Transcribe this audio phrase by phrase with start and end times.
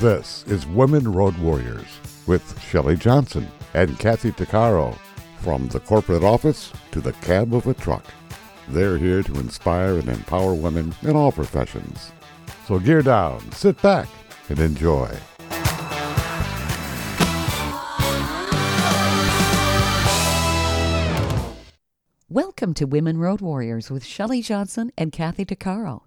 [0.00, 1.86] This is Women Road Warriors
[2.26, 4.94] with Shelley Johnson and Kathy Tuccaro.
[5.38, 8.04] From the corporate office to the cab of a truck,
[8.68, 12.12] they're here to inspire and empower women in all professions.
[12.66, 14.06] So gear down, sit back,
[14.50, 15.16] and enjoy.
[22.28, 26.05] Welcome to Women Road Warriors with Shelley Johnson and Kathy Tuccaro.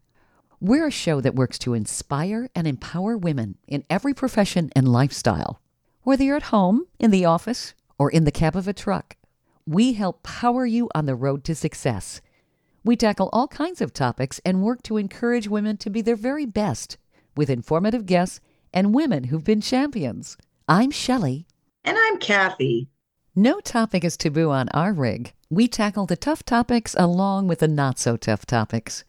[0.61, 5.61] We're a show that works to inspire and empower women in every profession and lifestyle.
[6.03, 9.15] Whether you're at home, in the office, or in the cab of a truck,
[9.65, 12.19] we help power you on the road to success.
[12.83, 16.45] We tackle all kinds of topics and work to encourage women to be their very
[16.45, 16.97] best
[17.37, 18.41] with informative guests
[18.73, 20.35] and women who've been champions.
[20.67, 21.47] I'm Shelley.
[21.85, 22.89] And I'm Kathy.
[23.33, 25.31] No topic is taboo on our rig.
[25.49, 29.05] We tackle the tough topics along with the not so tough topics.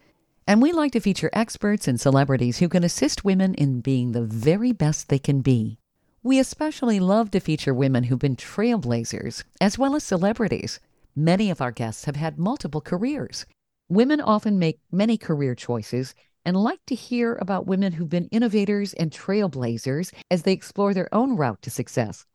[0.46, 4.24] And we like to feature experts and celebrities who can assist women in being the
[4.24, 5.78] very best they can be.
[6.22, 10.80] We especially love to feature women who've been trailblazers, as well as celebrities.
[11.16, 13.46] Many of our guests have had multiple careers.
[13.88, 18.92] Women often make many career choices and like to hear about women who've been innovators
[18.94, 22.26] and trailblazers as they explore their own route to success.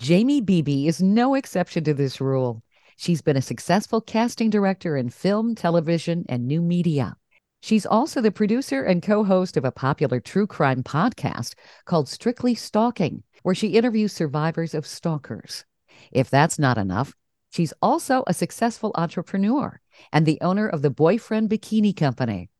[0.00, 2.62] Jaimie Beebe is no exception to this rule.
[2.96, 7.16] She's been a successful casting director in film, television, and new media.
[7.62, 12.56] She's also the producer and co host of a popular true crime podcast called Strictly
[12.56, 15.64] Stalking, where she interviews survivors of stalkers.
[16.10, 17.14] If that's not enough,
[17.50, 19.80] she's also a successful entrepreneur
[20.12, 22.50] and the owner of the Boyfriend Bikini Company.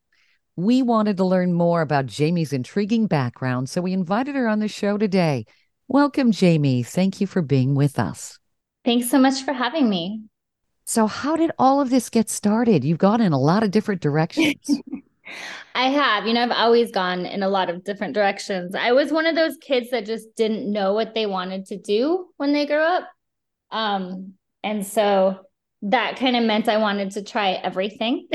[0.55, 4.69] We wanted to learn more about Jaimie's intriguing background, so we invited her on the
[4.69, 5.47] show today.
[5.89, 6.87] Welcome, Jaimie.
[6.87, 8.39] Thank you for being with us.
[8.85, 10.23] Thanks so much for having me.
[10.85, 12.85] So, how did all of this get started?
[12.85, 14.81] You've gone in a lot of different directions.
[15.75, 16.27] I have.
[16.27, 18.75] You know, I've always gone in a lot of different directions.
[18.75, 22.29] I was one of those kids that just didn't know what they wanted to do
[22.37, 23.09] when they grew up.
[23.71, 25.41] Um, and so
[25.83, 28.29] that kind of meant I wanted to try everything.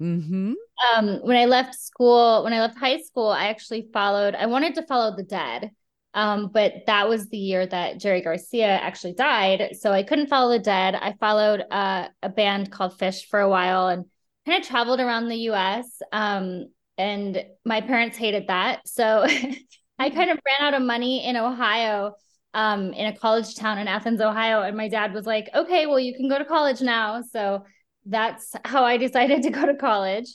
[0.00, 0.52] mm-hmm.
[0.96, 4.76] um, when I left school, when I left high school, I actually followed, I wanted
[4.76, 5.70] to follow the dead.
[6.14, 9.76] Um, but that was the year that Jerry Garcia actually died.
[9.80, 10.94] So I couldn't follow the dead.
[10.94, 14.04] I followed uh, a band called Phish for a while and
[14.46, 15.86] kind of traveled around the US.
[16.12, 16.66] Um,
[16.96, 18.86] and my parents hated that.
[18.86, 19.26] So
[19.98, 22.14] I kind of ran out of money in Ohio,
[22.52, 24.62] um, in a college town in Athens, Ohio.
[24.62, 27.22] And my dad was like, okay, well, you can go to college now.
[27.22, 27.64] So
[28.06, 30.28] that's how I decided to go to college.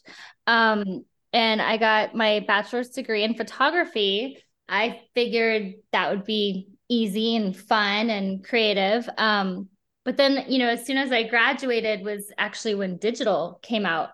[0.46, 7.35] Um, and I got my bachelor's degree in photography I figured that would be easy
[7.35, 9.09] and fun and creative.
[9.18, 9.69] Um,
[10.06, 14.09] but then, you know, as soon as I graduated was actually when digital came out,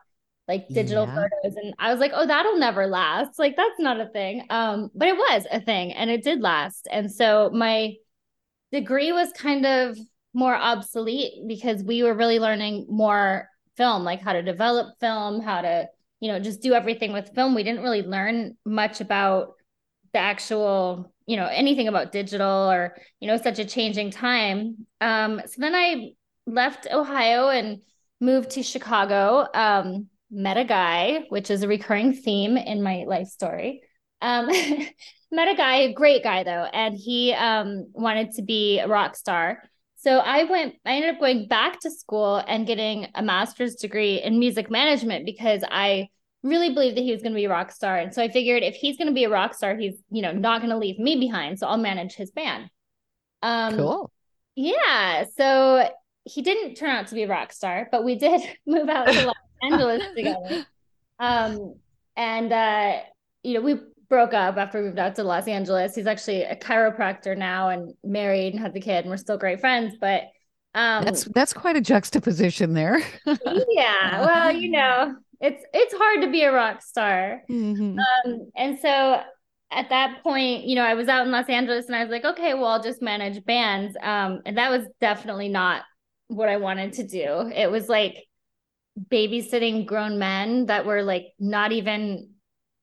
[0.47, 1.15] like digital yeah.
[1.15, 1.55] photos.
[1.55, 3.39] And I was like, oh, that'll never last.
[3.39, 4.45] Like that's not a thing.
[4.49, 6.87] Um, but it was a thing and it did last.
[6.91, 7.95] And so my
[8.71, 9.97] degree was kind of
[10.33, 15.61] more obsolete because we were really learning more film, like how to develop film, how
[15.61, 15.87] to,
[16.19, 17.55] you know, just do everything with film.
[17.55, 19.54] We didn't really learn much about
[20.15, 24.87] the actual you know anything about digital or you know such a changing time.
[25.01, 26.11] Um so then i
[26.47, 27.81] left ohio and
[28.21, 33.27] moved to chicago um met a guy which is a recurring theme in my life
[33.27, 33.81] story.
[34.21, 34.47] Um
[35.31, 39.17] met a guy a great guy though and he um wanted to be a rock
[39.17, 39.61] star.
[39.97, 44.21] So i went i ended up going back to school and getting a master's degree
[44.21, 46.07] in music management because i
[46.45, 47.97] really believed that he was going to be a rock star.
[47.97, 50.31] And so I figured if he's going to be a rock star, he's, you know,
[50.31, 51.57] not going to leave me behind.
[51.59, 52.69] So I'll manage his band.
[53.41, 54.11] Um, cool.
[54.55, 55.25] Yeah.
[55.35, 55.89] So
[56.23, 59.25] he didn't turn out to be a rock star, but we did move out to
[59.25, 60.65] Los Angeles together.
[61.19, 61.75] Um,
[62.15, 62.99] and, uh,
[63.43, 65.95] you know, we broke up after we moved out to Los Angeles.
[65.95, 69.59] He's actually a chiropractor now and married and has a kid, and we're still great
[69.59, 69.95] friends.
[69.99, 70.23] But
[70.75, 73.01] um, that's that's quite a juxtaposition there.
[73.25, 74.25] yeah.
[74.25, 77.43] Well, you know, it's it's hard to be a rock star.
[77.49, 77.97] Mm-hmm.
[77.97, 79.21] Um, and so
[79.71, 82.25] at that point, you know, I was out in Los Angeles and I was like,
[82.25, 83.95] okay, well, I'll just manage bands.
[84.01, 85.83] Um, and that was definitely not
[86.27, 87.51] what I wanted to do.
[87.53, 88.25] It was like
[89.09, 92.31] babysitting grown men that were like not even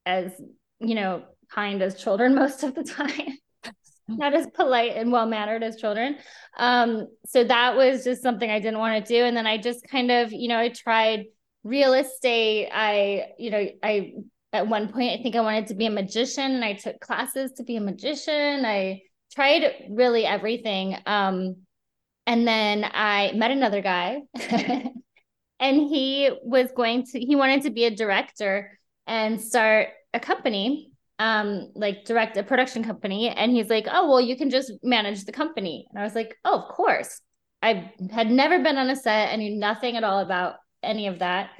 [0.06, 0.32] as,
[0.80, 3.38] you know, kind as children most of the time.
[4.18, 6.16] Not as polite and well mannered as children.
[6.56, 9.24] Um, so that was just something I didn't want to do.
[9.24, 11.26] And then I just kind of, you know, I tried
[11.64, 14.12] real estate i you know i
[14.52, 17.52] at one point i think i wanted to be a magician and i took classes
[17.52, 19.00] to be a magician i
[19.32, 21.56] tried really everything um
[22.26, 24.20] and then i met another guy
[25.60, 30.91] and he was going to he wanted to be a director and start a company
[31.22, 35.24] um like direct a production company and he's like oh well you can just manage
[35.24, 35.86] the company.
[35.90, 37.20] And i was like oh of course.
[37.64, 39.32] I had never been on a set.
[39.32, 41.50] I knew nothing at all about any of that.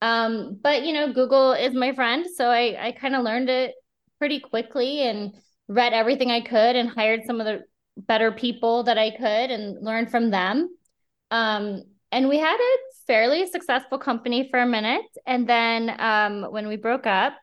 [0.00, 3.74] Um but you know google is my friend so i i kind of learned it
[4.18, 5.34] pretty quickly and
[5.68, 7.60] read everything i could and hired some of the
[7.96, 10.56] better people that i could and learned from them.
[11.30, 12.72] Um and we had a
[13.06, 15.80] fairly successful company for a minute and then
[16.12, 17.34] um when we broke up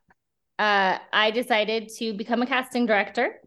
[0.59, 3.39] uh, I decided to become a casting director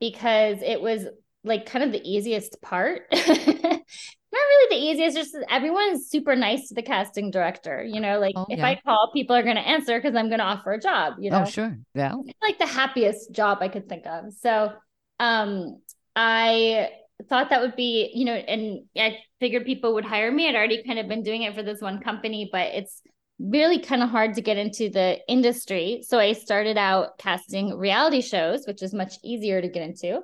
[0.00, 1.06] because it was
[1.44, 3.02] like kind of the easiest part.
[3.12, 7.82] Not really the easiest, just everyone's super nice to the casting director.
[7.84, 8.66] You know, like oh, if yeah.
[8.66, 11.14] I call, people are going to answer because I'm going to offer a job.
[11.20, 14.34] You know, oh sure, yeah, like the happiest job I could think of.
[14.34, 14.72] So,
[15.20, 15.80] um,
[16.16, 16.90] I
[17.28, 20.48] thought that would be, you know, and I figured people would hire me.
[20.48, 23.00] I'd already kind of been doing it for this one company, but it's
[23.38, 26.02] really kind of hard to get into the industry.
[26.06, 30.20] So I started out casting reality shows, which is much easier to get into.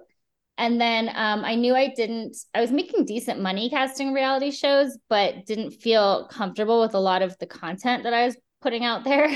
[0.58, 4.96] And then um, I knew I didn't, I was making decent money casting reality shows,
[5.08, 9.04] but didn't feel comfortable with a lot of the content that I was putting out
[9.04, 9.28] there.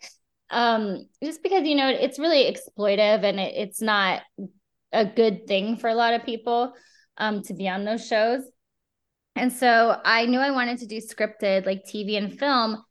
[0.50, 4.22] um, just because, you know, it's really exploitive and it, it's not
[4.92, 6.72] a good thing for a lot of people
[7.18, 8.42] um, to be on those shows.
[9.36, 12.82] And so I knew I wanted to do scripted like TV and film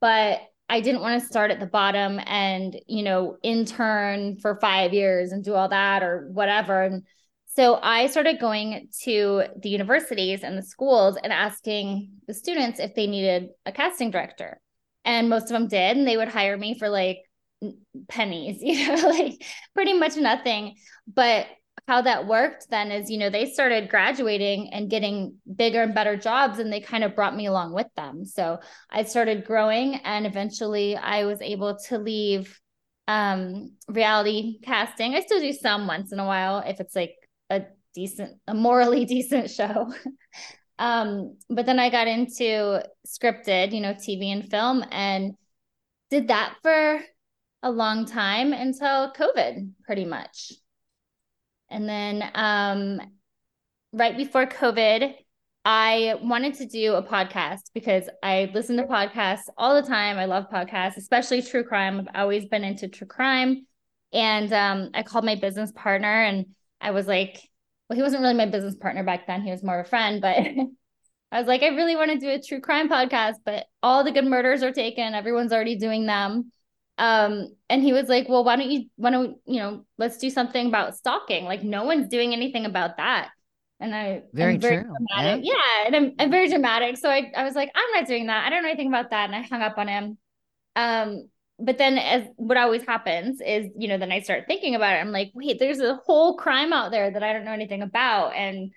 [0.00, 4.92] but I didn't want to start at the bottom and, you know, intern for five
[4.92, 6.82] years and do all that or whatever.
[6.82, 7.04] And
[7.46, 12.94] so I started going to the universities and the schools and asking the students if
[12.94, 14.60] they needed a casting director.
[15.04, 15.96] And most of them did.
[15.96, 17.18] And they would hire me for like
[18.08, 19.42] pennies, you know, like
[19.74, 20.74] pretty much nothing.
[21.06, 21.46] But
[21.86, 26.16] how that worked then is, you know, they started graduating and getting bigger and better
[26.16, 28.24] jobs, and they kind of brought me along with them.
[28.24, 28.58] So
[28.90, 32.60] I started growing, and eventually I was able to leave
[33.06, 35.14] um, reality casting.
[35.14, 37.14] I still do some once in a while if it's like
[37.50, 37.62] a
[37.94, 39.92] decent, a morally decent show.
[40.78, 45.34] um, but then I got into scripted, you know, TV and film, and
[46.10, 47.00] did that for
[47.62, 50.52] a long time until COVID, pretty much.
[51.70, 53.00] And then um,
[53.92, 55.14] right before COVID,
[55.64, 60.16] I wanted to do a podcast because I listen to podcasts all the time.
[60.16, 61.98] I love podcasts, especially true crime.
[61.98, 63.66] I've always been into true crime.
[64.12, 66.46] And um, I called my business partner and
[66.80, 67.40] I was like,
[67.88, 69.42] well, he wasn't really my business partner back then.
[69.42, 70.36] He was more of a friend, but
[71.32, 74.12] I was like, I really want to do a true crime podcast, but all the
[74.12, 75.14] good murders are taken.
[75.14, 76.52] Everyone's already doing them
[76.98, 80.30] um and he was like well why don't you why don't you know let's do
[80.30, 81.44] something about stalking.
[81.44, 83.30] Like no one's doing anything about that.
[83.80, 85.44] And i very, very true dramatic.
[85.44, 85.52] Yeah.
[85.52, 86.96] yeah and I'm, I'm very dramatic.
[86.96, 88.46] So I, I was like i'm not doing that.
[88.46, 89.26] I don't know anything about that.
[89.26, 90.18] And i hung up on him.
[90.74, 91.28] Um
[91.58, 95.00] but then as what always happens is you know then i start thinking about it.
[95.00, 98.34] I'm like wait there's a whole crime out there that i don't know anything about.
[98.34, 98.72] And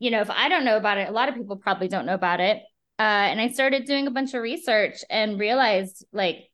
[0.00, 2.14] you know if i don't know about it a lot of people probably don't know
[2.14, 2.58] about it.
[2.98, 6.50] Uh, and i started doing a bunch of research and realized like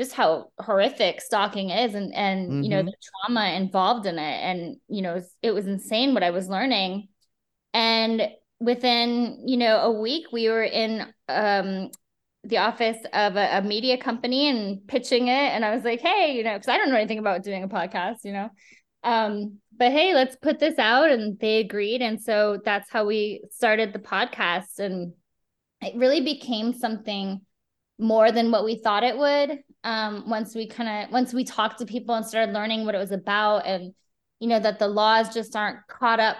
[0.00, 2.62] just how horrific stalking is and and mm-hmm.
[2.62, 2.86] you know mm-hmm.
[2.86, 4.40] the trauma involved in it.
[4.40, 7.08] And you know it was, it was insane what i was learning.
[7.74, 8.22] And
[8.60, 11.90] within you know a week we were in um
[12.44, 15.52] the office of a, a media company and pitching it.
[15.52, 17.68] And i was like hey you know because i don't know anything about doing a
[17.68, 18.48] podcast you know.
[19.04, 21.10] Um but hey let's put this out.
[21.10, 22.00] And they agreed.
[22.00, 24.78] And so that's how we started the podcast.
[24.78, 25.12] And
[25.82, 27.42] it really became something
[27.98, 31.78] more than what we thought it would um, once we kind of once we talked
[31.78, 33.94] to people and started learning what it was about and
[34.38, 36.36] you know that the laws just aren't caught up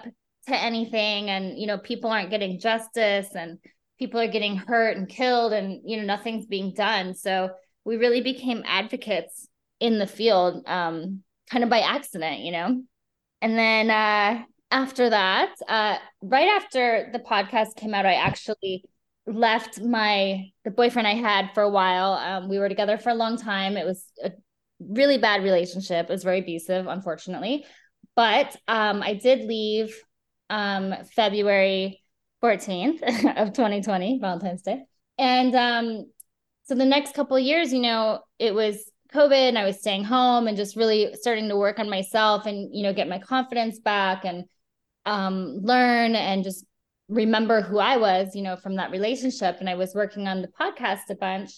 [0.49, 3.59] to anything and you know people aren't getting justice and
[3.99, 7.15] people are getting hurt and killed and you know nothing's being done.
[7.15, 7.51] So
[7.85, 12.83] we really became advocates in the field um, kind of by accident you know?
[13.43, 18.85] And then uh, after that uh, right after the podcast came out i actually
[19.27, 22.13] left my the boyfriend I had for a while.
[22.15, 23.77] Um, we were together for a long time.
[23.77, 24.33] It was a
[24.81, 26.07] really bad relationship.
[26.09, 27.67] It was very abusive, unfortunately.
[28.17, 29.97] But um, I did leave
[30.49, 32.03] um, February
[32.43, 33.03] 14th
[33.37, 34.83] of 2020, Valentine's Day.
[35.19, 36.11] And um,
[36.65, 40.47] so the next couple years, you know, it was COVID and I was staying home
[40.47, 44.25] and just really starting to work on myself and, you know, get my confidence back
[44.25, 44.45] and
[45.05, 46.65] um, learn and just
[47.11, 49.57] remember who I was, you know, from that relationship.
[49.59, 51.51] And I was working on the podcast a bunch.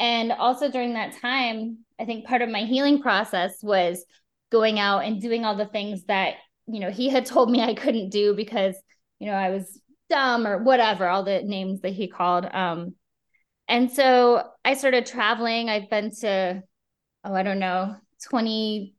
[0.00, 4.04] And also during that time, I think part of my healing process was
[4.50, 6.34] going out and doing all the things that,
[6.66, 8.74] you know, he had told me I couldn't do because,
[9.20, 12.46] you know, I was dumb or whatever, all the names that he called.
[12.52, 12.94] Um,
[13.68, 15.68] and so I started traveling.
[15.68, 16.62] I've been to,
[17.24, 17.96] oh, I don't know,
[18.30, 18.94] 20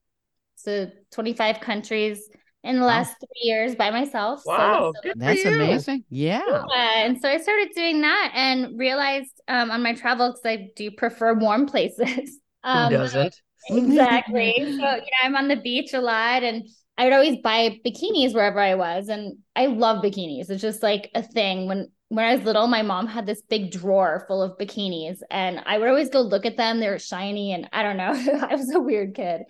[0.65, 2.29] to 25 countries
[2.63, 3.15] in the last wow.
[3.19, 4.41] three years by myself.
[4.45, 6.03] Wow, so, that's amazing.
[6.09, 6.41] Yeah.
[6.45, 7.05] yeah.
[7.05, 10.91] And so I started doing that and realized um, on my travel because I do
[10.91, 12.39] prefer warm places.
[12.61, 13.35] Um, Who doesn't?
[13.69, 14.53] Exactly.
[14.57, 18.33] so you know, I'm on the beach a lot, and I would always buy bikinis
[18.33, 20.49] wherever I was, and I love bikinis.
[20.49, 21.67] It's just like a thing.
[21.67, 25.61] When when I was little, my mom had this big drawer full of bikinis, and
[25.65, 26.81] I would always go look at them.
[26.81, 28.11] They were shiny, and I don't know.
[28.49, 29.43] I was a weird kid.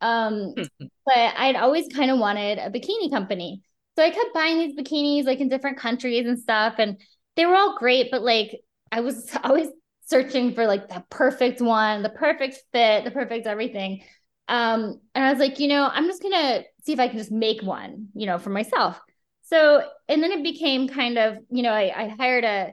[0.00, 0.54] Um,
[1.06, 3.62] but I'd always kind of wanted a bikini company.
[3.96, 6.74] So I kept buying these bikinis like in different countries and stuff.
[6.78, 7.00] And
[7.36, 8.60] they were all great, but like
[8.92, 9.68] I was always
[10.04, 14.02] searching for like the perfect one, the perfect fit, the perfect everything.
[14.48, 17.30] Um, and I was like, you know, I'm just gonna see if I can just
[17.30, 18.98] make one, you know, for myself.
[19.42, 22.72] So, and then it became kind of, you know, I, I hired a,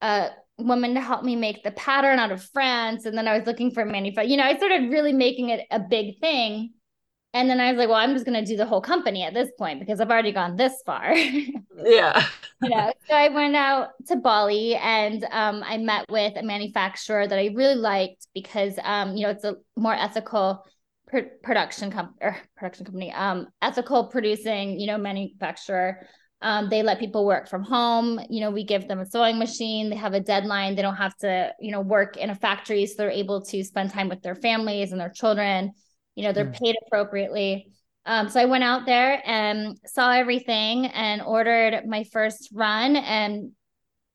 [0.00, 0.30] a
[0.62, 3.06] woman to help me make the pattern out of France.
[3.06, 4.30] And then I was looking for a manufacturer.
[4.30, 6.72] You know, I started really making it a big thing.
[7.32, 9.34] And then I was like, well, I'm just going to do the whole company at
[9.34, 11.14] this point because I've already gone this far.
[11.84, 12.26] yeah.
[12.60, 17.28] you know, so I went out to Bali and um, I met with a manufacturer
[17.28, 20.64] that I really liked because, um, you know, it's a more ethical
[21.06, 26.06] pr- production company or production company, um, ethical producing, you know, manufacturer.
[26.42, 28.18] Um, they let people work from home.
[28.30, 29.90] You know, we give them a sewing machine.
[29.90, 30.74] They have a deadline.
[30.74, 32.86] They don't have to, you know, work in a factory.
[32.86, 35.72] So they're able to spend time with their families and their children.
[36.14, 36.58] You know, they're mm.
[36.58, 37.68] paid appropriately.
[38.06, 43.52] Um, so I went out there and saw everything and ordered my first run and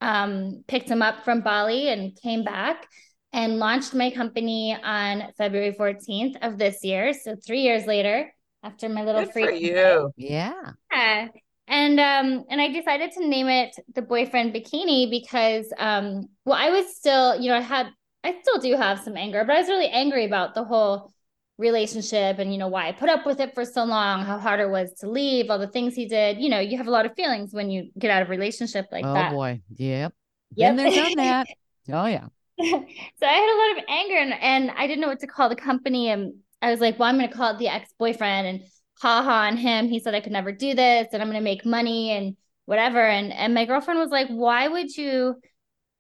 [0.01, 2.87] um, picked them up from Bali and came back
[3.33, 7.13] and launched my company on February 14th of this year.
[7.13, 9.45] So three years later, after my little Good free.
[9.45, 10.11] For you.
[10.17, 10.53] Yeah.
[10.91, 11.27] Yeah
[11.67, 16.69] and um and i decided to name it the boyfriend bikini because um well i
[16.69, 17.87] was still you know i had
[18.23, 21.11] i still do have some anger but i was really angry about the whole
[21.57, 24.59] relationship and you know why i put up with it for so long how hard
[24.59, 26.37] it was to leave all the things he did.
[26.37, 29.05] You know you have a lot of feelings when you get out of relationship like
[29.05, 29.31] oh, that.
[29.31, 29.61] oh boy.
[29.75, 30.13] Yep.
[30.55, 30.77] Yep.
[30.77, 31.47] and done that.
[31.91, 32.27] Oh yeah.
[32.59, 35.47] So i had a lot of anger and, and i didn't know what to call
[35.47, 36.09] the company.
[36.09, 38.47] And i was like well i'm going to call it the ex-boyfriend.
[38.47, 38.61] And
[39.01, 39.87] haha on him.
[39.87, 42.35] He said I could never do this and I'm going to make money and
[42.65, 42.99] whatever.
[42.99, 45.35] And and my girlfriend was like, why would you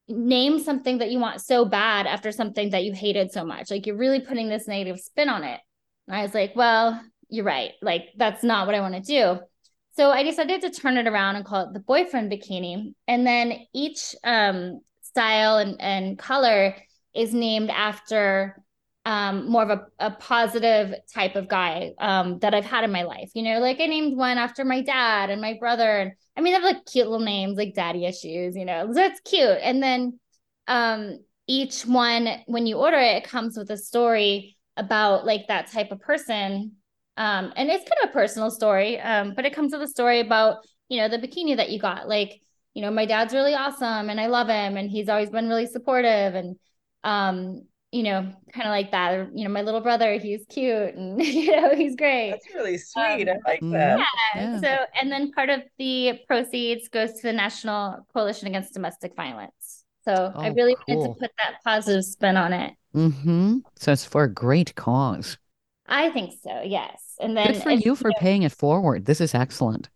[0.07, 3.71] name something that you want so bad after something that you hated so much?
[3.71, 5.59] Like you're really putting this negative spin on it.
[6.07, 7.71] And I was like, well, you're right.
[7.81, 9.39] Like that's not what I want to do.
[9.95, 12.93] So I decided to turn it around and call it the boyfriend bikini.
[13.07, 16.75] And then each um, style and, and color
[17.13, 18.61] is named after
[19.05, 23.03] um, more of a, a positive type of guy um, that I've had in my
[23.03, 23.29] life.
[23.35, 25.99] You know, like I named one after my dad and my brother.
[25.99, 29.19] And I mean, they have like cute little names like daddy issues, you know, that's
[29.21, 29.59] cute.
[29.61, 30.19] And then
[30.67, 35.71] um, each one, when you order it, it comes with a story about like that
[35.71, 36.73] type of person.
[37.17, 40.19] Um, and it's kind of a personal story, um, but it comes with a story
[40.19, 40.57] about,
[40.89, 42.09] you know, the bikini that you got.
[42.09, 42.41] Like,
[42.73, 45.67] you know, my dad's really awesome and I love him and he's always been really
[45.67, 46.33] supportive.
[46.33, 46.57] And,
[47.03, 47.61] um,
[47.95, 49.29] you know, kind of like that.
[49.33, 52.31] You know, my little brother, he's cute and you know, he's great.
[52.31, 53.29] That's really sweet.
[53.29, 53.99] Um, I like that.
[53.99, 54.05] Yeah.
[54.35, 54.59] yeah.
[54.59, 59.85] So, and then part of the proceeds goes to the National Coalition Against Domestic Violence.
[60.03, 60.97] So oh, I really cool.
[60.97, 62.73] wanted to put that positive spin on it.
[62.93, 63.59] Mm-hmm.
[63.77, 65.37] So it's for a great cause.
[65.87, 66.63] I think so.
[66.63, 67.15] Yes.
[67.21, 69.05] And then good for you for you know, paying it forward.
[69.05, 69.87] This is excellent.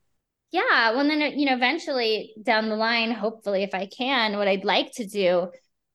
[0.52, 0.92] Yeah.
[0.92, 4.94] Well, then you know, eventually down the line, hopefully, if I can, what I'd like
[4.94, 5.50] to do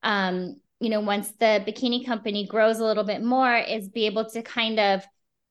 [0.04, 4.29] um, you know, once the bikini company grows a little bit more, is be able
[4.29, 5.03] to kind of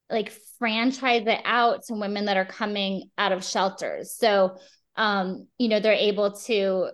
[0.08, 4.16] like franchise it out to women that are coming out of shelters.
[4.16, 4.58] So,
[4.96, 6.92] um, you know, they're able to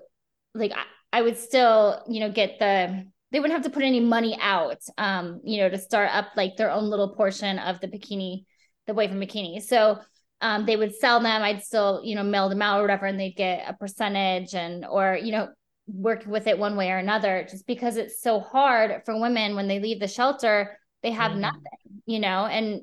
[0.55, 4.00] like I, I would still, you know, get the they wouldn't have to put any
[4.00, 7.89] money out, um, you know, to start up like their own little portion of the
[7.89, 8.46] bikini,
[8.88, 9.62] the boyfriend bikini.
[9.62, 10.00] So
[10.39, 11.41] um, they would sell them.
[11.41, 14.86] I'd still, you know, mail them out or whatever, and they'd get a percentage and
[14.86, 15.50] or you know
[15.93, 19.67] work with it one way or another just because it's so hard for women when
[19.67, 21.62] they leave the shelter they have mm nothing
[22.05, 22.81] you know and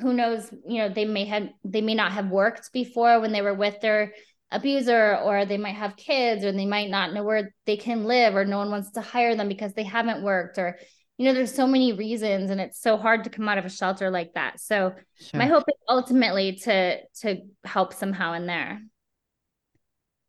[0.00, 3.42] who knows you know they may have they may not have worked before when they
[3.42, 4.12] were with their
[4.50, 8.34] abuser or they might have kids or they might not know where they can live
[8.34, 10.78] or no one wants to hire them because they haven't worked or
[11.18, 13.70] you know there's so many reasons and it's so hard to come out of a
[13.70, 15.38] shelter like that so sure.
[15.38, 18.80] my hope is ultimately to to help somehow in there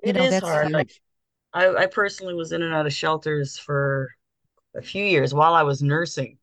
[0.02, 1.02] it you know, is hard huge.
[1.54, 4.10] I, I personally was in and out of shelters for
[4.76, 6.38] a few years while I was nursing.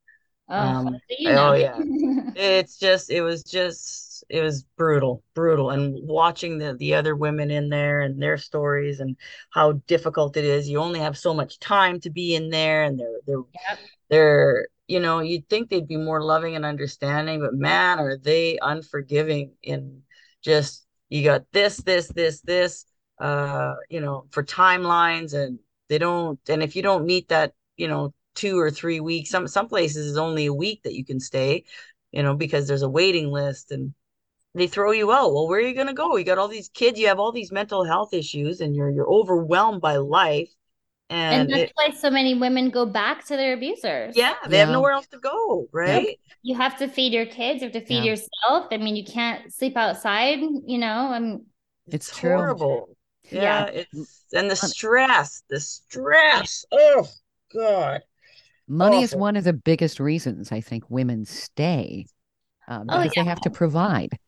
[0.48, 1.50] Oh, um, you know.
[1.50, 1.76] oh yeah.
[2.36, 5.70] it's just it was just it was brutal, brutal.
[5.70, 9.16] And watching the the other women in there and their stories and
[9.50, 10.68] how difficult it is.
[10.68, 13.78] You only have so much time to be in there and they're they're yep.
[14.08, 18.58] they're you know, you'd think they'd be more loving and understanding, but man, are they
[18.62, 20.02] unforgiving in
[20.42, 22.84] just you got this, this, this, this,
[23.18, 25.58] uh, you know, for timelines and
[25.88, 29.48] they don't and if you don't meet that, you know, two or three weeks, some
[29.48, 31.64] some places is only a week that you can stay,
[32.12, 33.94] you know, because there's a waiting list and
[34.54, 35.32] they throw you out.
[35.34, 36.16] Well, where are you going to go?
[36.16, 39.10] You got all these kids, you have all these mental health issues and you're you're
[39.10, 40.50] overwhelmed by life
[41.30, 44.16] and, and that's it, why so many women go back to their abusers.
[44.16, 44.64] yeah, they Yeah.
[44.64, 46.18] have nowhere else to go, right?
[46.42, 48.04] You have to feed your kids, you have to feed Yeah.
[48.04, 48.68] yourself.
[48.70, 50.86] I mean, you can't sleep outside, you know.
[51.12, 51.46] I'm
[51.88, 52.56] It's true.
[52.56, 52.95] horrible.
[53.30, 53.64] Yeah.
[53.64, 56.64] Yeah, it's and the stress, the stress.
[56.72, 57.08] Oh
[57.52, 58.02] God.
[58.68, 62.06] Money is one of the biggest reasons I think women stay
[62.68, 64.18] um, Oh, because they have to provide.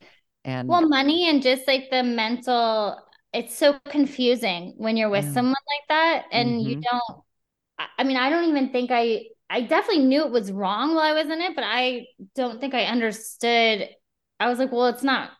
[0.45, 2.97] And well, money and just like the mental,
[3.33, 5.31] it's so confusing when you're with Yeah.
[5.31, 6.87] someone like that and you Mhm.
[6.89, 7.23] don't.
[7.79, 9.25] I, I mean, I don't even think I.
[9.49, 12.73] I definitely knew it was wrong while I was in it, but I don't think
[12.75, 13.89] I understood.
[14.39, 15.31] I was like, well, it's not.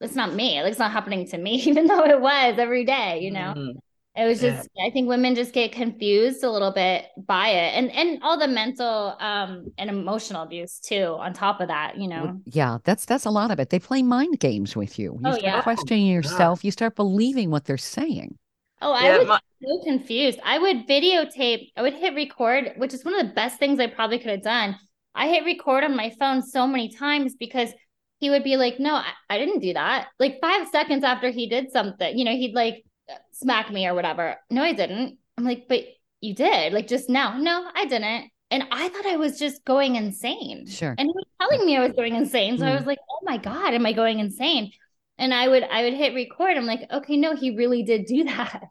[0.00, 0.60] It's not me.
[0.62, 3.20] Like, it's not happening to me, even though it was every day.
[3.22, 3.54] You know.
[3.56, 3.72] Mhm.
[4.18, 4.56] It was Yeah.
[4.56, 8.38] just I think women just get confused a little bit by it and and all
[8.38, 12.22] the mental um and emotional abuse too on top of that, you know.
[12.24, 13.68] Well, yeah, that's that's a lot of it.
[13.68, 15.18] They play mind games with you.
[15.22, 15.60] You Oh, start yeah.
[15.62, 16.64] questioning yourself.
[16.64, 18.38] You start believing what they're saying.
[18.80, 20.38] Oh, I Yeah, was my- so confused.
[20.44, 23.86] I would videotape, I would hit record, which is one of the best things I
[23.86, 24.76] probably could have done.
[25.14, 27.70] I hit record on my phone so many times because
[28.18, 30.08] he would be like, No, I, I didn't do that.
[30.18, 32.84] Like five seconds after he did something, you know, he'd like
[33.32, 34.36] smack me or whatever.
[34.50, 35.18] No, I didn't.
[35.38, 35.84] I'm like, But
[36.20, 37.36] you did, like just now.
[37.38, 38.30] No, I didn't.
[38.50, 40.66] And I thought I was just going insane.
[40.66, 40.94] Sure.
[40.96, 42.58] And he was telling me I was going insane.
[42.58, 42.76] So I Mhm.
[42.78, 44.70] was like, Oh my God, am I going insane?
[45.18, 46.56] And I would I would hit record.
[46.56, 48.62] I'm like, okay, no, he really did do that.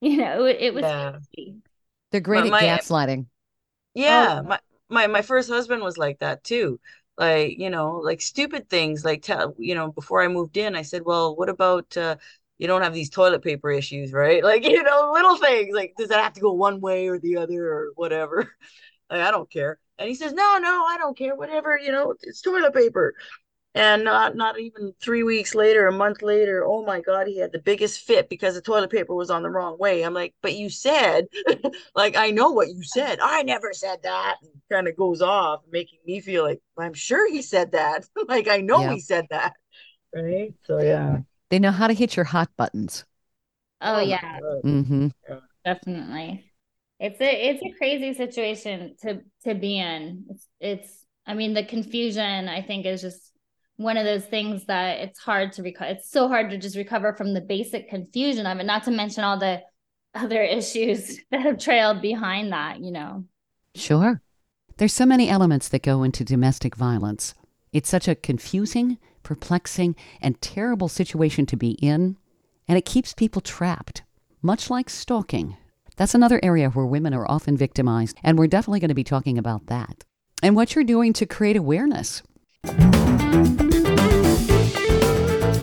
[0.00, 1.18] You know, it, it was Yeah.
[2.12, 3.26] They're great My- at my- gaslighting.
[3.94, 4.48] Yeah, Oh.
[4.48, 6.78] my my my first husband was like that too.
[7.18, 10.82] Like, you know, like stupid things like tell, you know, before I moved in, I
[10.82, 12.16] said, "Well, what about uh
[12.58, 16.08] you don't have these toilet paper issues, right?" Like, you know, little things like does
[16.10, 18.52] that have to go one way or the other or whatever?
[19.10, 19.78] Like, I don't care.
[19.98, 21.34] And he says, "No, no, I don't care.
[21.34, 23.14] Whatever, you know, it's toilet paper."
[23.74, 27.52] And not not even three weeks later, a month later, oh my God, he had
[27.52, 30.02] the biggest fit because the toilet paper was on the wrong way.
[30.02, 31.26] I'm like, but you said,
[31.94, 33.18] like, I know what you said.
[33.22, 34.36] I never said that.
[34.72, 38.04] Kind of goes off, making me feel like I'm sure he said that.
[38.28, 38.88] like I know Yeah.
[38.88, 39.54] he said that.
[40.14, 40.54] Right.
[40.66, 41.20] So yeah.
[41.50, 43.04] They know how to hit your hot buttons.
[43.80, 44.62] Oh, my yeah, God.
[44.62, 45.08] hmm
[45.64, 46.52] definitely.
[47.00, 50.26] It's a it's a crazy situation to to be in.
[50.30, 53.32] It's it's I mean the confusion I think is just
[53.78, 55.90] one of those things that it's hard to recover.
[55.92, 59.24] It's so hard to just recover from the basic confusion of it, not to mention
[59.24, 59.62] all the
[60.14, 63.24] other issues that have trailed behind that, you know.
[63.74, 64.20] Sure.
[64.76, 67.34] There's so many elements that go into domestic violence.
[67.72, 72.16] It's such a confusing, perplexing, and terrible situation to be in,
[72.66, 74.02] and it keeps people trapped,
[74.42, 75.56] much like stalking.
[75.96, 79.38] That's another area where women are often victimized, and we're definitely going to be talking
[79.38, 80.04] about that.
[80.42, 82.22] And what you're doing to create awareness.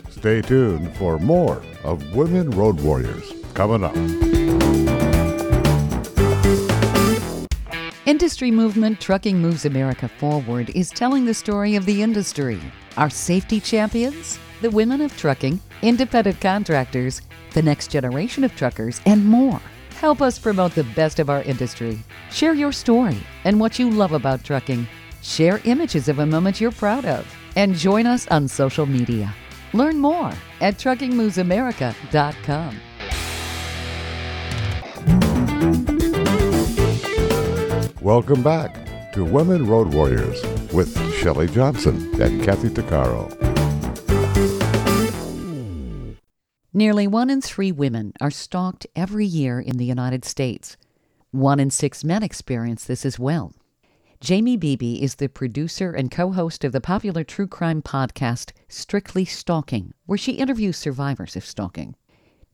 [0.09, 3.95] Stay tuned for more of Women Road Warriors coming up.
[8.05, 12.59] Industry movement Trucking Moves America Forward is telling the story of the industry.
[12.97, 17.21] Our safety champions, the women of trucking, independent contractors,
[17.53, 19.61] the next generation of truckers, and more.
[19.99, 21.99] Help us promote the best of our industry.
[22.31, 24.87] Share your story and what you love about trucking.
[25.25, 27.25] Share images of a moment you're proud of.
[27.55, 29.33] And join us on social media.
[29.73, 32.79] Learn more at truckingmovesamerica.com.
[38.01, 43.31] Welcome back to Women Road Warriors with Shelley Johnson and Kathy Tuccaro.
[46.71, 50.77] Nearly one in three women are stalked every year in the United States.
[51.31, 53.55] One in six men experience this as well.
[54.21, 59.25] Jaimie Beebe is the producer and co host of the popular true crime podcast Strictly
[59.25, 61.95] Stalking, where she interviews survivors of stalking.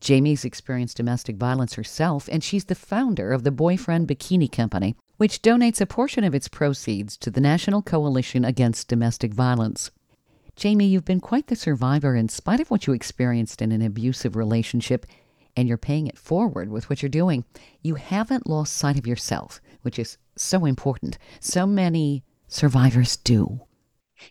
[0.00, 5.40] Jaimie's experienced domestic violence herself, and she's the founder of the Boyfriend Bikini Company, which
[5.40, 9.92] donates a portion of its proceeds to the National Coalition Against Domestic Violence.
[10.56, 14.34] Jaimie, you've been quite the survivor in spite of what you experienced in an abusive
[14.34, 15.06] relationship,
[15.56, 17.44] and you're paying it forward with what you're doing.
[17.82, 21.18] You haven't lost sight of yourself, which is so important.
[21.40, 23.60] So many survivors do.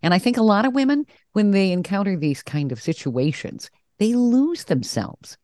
[0.01, 4.13] And I think a lot of women, when they encounter these kind of situations, they
[4.13, 5.37] lose themselves.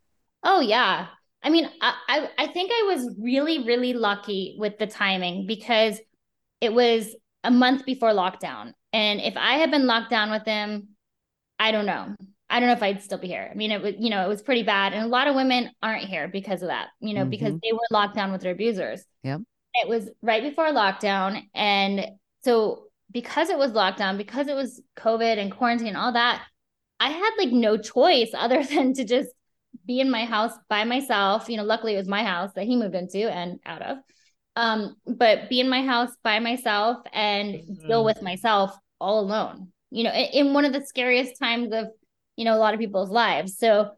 [0.43, 1.08] Oh yeah.
[1.43, 6.00] I mean, I, I I think I was really really lucky with the timing because
[6.62, 8.74] it was a month before lockdown.
[8.93, 10.89] And if I had been locked down with him,
[11.60, 12.15] I don't know.
[12.50, 13.50] I don't know if I'd still be here.
[13.52, 14.93] I mean, it was, you know, it was pretty bad.
[14.93, 17.30] And a lot of women aren't here because of that, you know, mm-hmm.
[17.30, 19.04] because they were locked down with their abusers.
[19.24, 19.41] Yep.
[19.82, 21.44] It was right before lockdown.
[21.54, 22.06] And
[22.44, 26.44] so because it was lockdown, because it was COVID and quarantine, and all that,
[27.00, 29.30] I had like no choice other than to just
[29.86, 31.50] be in my house by myself.
[31.50, 33.98] You know, luckily it was my house that he moved into and out of.
[34.56, 37.88] Um, but be in my house by myself and mm-hmm.
[37.88, 39.72] deal with myself all alone.
[39.92, 41.88] You know, in, in one of the scariest times of,
[42.36, 43.58] you know, a lot of people's lives.
[43.58, 43.92] So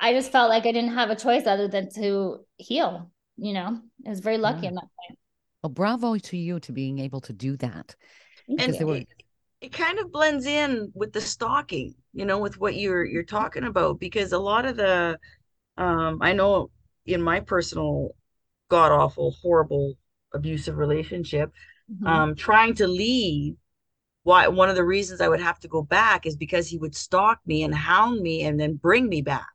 [0.00, 3.10] I just felt like I didn't have a choice other than to heal.
[3.36, 4.68] You know, I was very lucky yeah.
[4.68, 5.18] in that point.
[5.62, 7.96] Well, bravo to you to being able to do that.
[8.58, 8.96] And were...
[8.96, 9.08] it,
[9.60, 13.64] it kind of blends in with the stalking, you know, with what you're you're talking
[13.64, 15.18] about, because a lot of the
[15.78, 16.70] um I know
[17.06, 18.10] in my personal
[18.68, 19.94] god awful, horrible,
[20.32, 21.50] abusive relationship,
[21.90, 22.06] mm-hmm.
[22.06, 23.54] um, trying to leave
[24.22, 26.94] why one of the reasons I would have to go back is because he would
[26.94, 29.48] stalk me and hound me and then bring me back.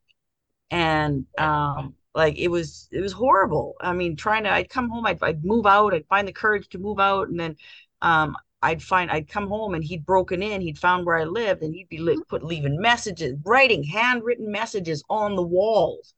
[0.71, 3.75] And um like it was it was horrible.
[3.81, 6.67] I mean, trying to I'd come home, I'd I'd move out, I'd find the courage
[6.69, 7.55] to move out, and then
[8.01, 11.61] um I'd find I'd come home and he'd broken in, he'd found where I lived,
[11.63, 16.13] and he'd be li- put leaving messages, writing handwritten messages on the walls.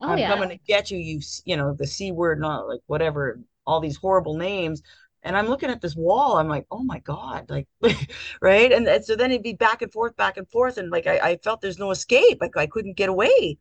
[0.00, 0.24] Oh, I'm yeah.
[0.24, 3.96] coming to get you, you you know, the C word, not like whatever, all these
[3.96, 4.82] horrible names.
[5.22, 7.66] And I'm looking at this wall, I'm like, oh my God, like
[8.40, 8.72] right.
[8.72, 10.78] And, and so then it'd be back and forth, back and forth.
[10.78, 12.38] And like I, I felt there's no escape.
[12.40, 13.58] Like I couldn't get away.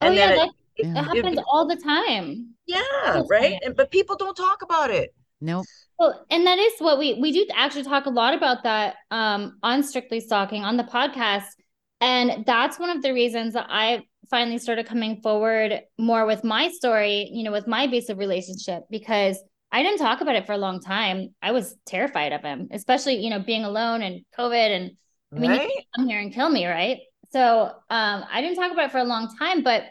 [0.00, 0.44] Oh, and yeah, then it,
[0.76, 2.54] it, it happens it, all the time.
[2.66, 3.58] Yeah, right.
[3.64, 5.14] And but people don't talk about it.
[5.40, 5.66] Nope.
[5.98, 9.58] Well, and that is what we we do actually talk a lot about that um,
[9.62, 11.46] on Strictly Stalking on the podcast,
[12.00, 16.68] and that's one of the reasons that I finally started coming forward more with my
[16.68, 19.38] story, you know, with my abusive relationship because
[19.70, 21.34] I didn't talk about it for a long time.
[21.42, 24.90] I was terrified of him, especially you know being alone and COVID, and
[25.34, 25.68] I mean, right?
[25.68, 26.98] he come here and kill me, right?
[27.30, 29.82] So um, I didn't talk about it for a long time, but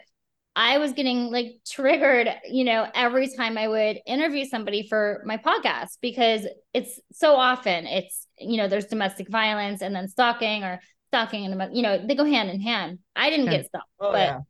[0.56, 5.36] I was getting like triggered, you know, every time I would interview somebody for my
[5.36, 10.80] podcast because it's so often it's, you know, there's domestic violence and then stalking or
[11.08, 13.00] stalking and, you know, they go hand in hand.
[13.16, 14.40] I didn't get stalked, oh, but, yeah.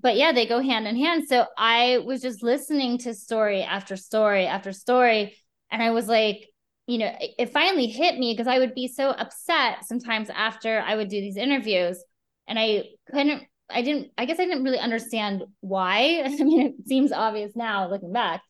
[0.00, 1.28] but yeah, they go hand in hand.
[1.28, 5.36] So I was just listening to story after story after story.
[5.70, 6.48] And I was like,
[6.86, 10.80] you know, it, it finally hit me because I would be so upset sometimes after
[10.80, 12.02] I would do these interviews
[12.48, 16.22] and I couldn't I didn't I guess I didn't really understand why.
[16.24, 18.42] I mean, it seems obvious now looking back.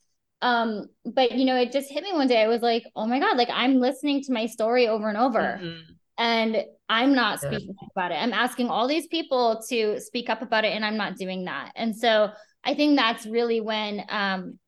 [0.42, 2.42] Um, but you know, it just hit me one day.
[2.42, 5.60] I was like, oh my God, like I'm listening to my story over and over.
[5.62, 5.92] Mm-hmm.
[6.18, 7.88] And I'm not speaking yeah.
[7.94, 8.16] about it.
[8.16, 11.72] I'm asking all these people to speak up about it, and I'm not doing that.
[11.76, 12.30] And so
[12.62, 14.58] I think that's really when um,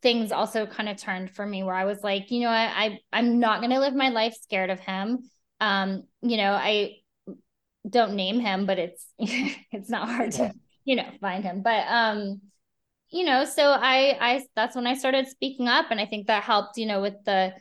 [0.00, 2.98] things also kind of turned for me, where I was like, you know, I, I
[3.12, 5.18] I'm not gonna live my life scared of him.
[5.60, 6.96] Um, you know, I
[7.88, 10.52] don't name him, but it's it's not hard to
[10.84, 11.62] you know find him.
[11.62, 12.40] But um,
[13.10, 16.42] you know, so I I that's when I started speaking up, and I think that
[16.44, 17.52] helped you know with the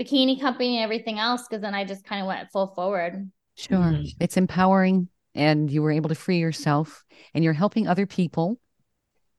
[0.00, 3.30] bikini company and everything else because then I just kind of went full forward.
[3.56, 4.08] Sure, mm-hmm.
[4.18, 8.58] it's empowering, and you were able to free yourself, and you're helping other people.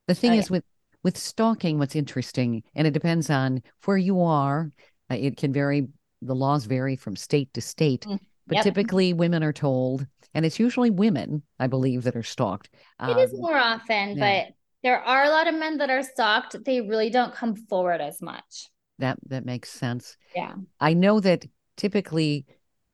[0.08, 0.64] The thing oh, is with
[1.04, 4.72] with stalking, what's interesting, and it depends on where you are.
[5.10, 5.88] Uh, it can vary.
[6.24, 8.02] The laws vary from state to state.
[8.02, 8.64] Mm-hmm but yep.
[8.66, 12.68] typically women are told, and it's usually women, I believe, that are stalked.
[13.00, 14.44] It um, is more often, yeah.
[14.44, 16.58] but there are a lot of men that are stalked.
[16.66, 18.68] They really don't come forward as much.
[19.00, 20.18] That that makes sense.
[20.36, 20.56] Yeah.
[20.82, 21.46] I know that
[21.78, 22.46] typically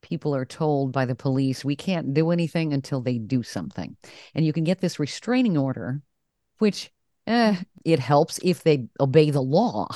[0.03, 3.97] people are told by the police we can't do anything until they do something.
[4.35, 6.03] And you can get this restraining order,
[6.59, 6.91] which
[7.25, 9.87] eh, it helps if they obey the law.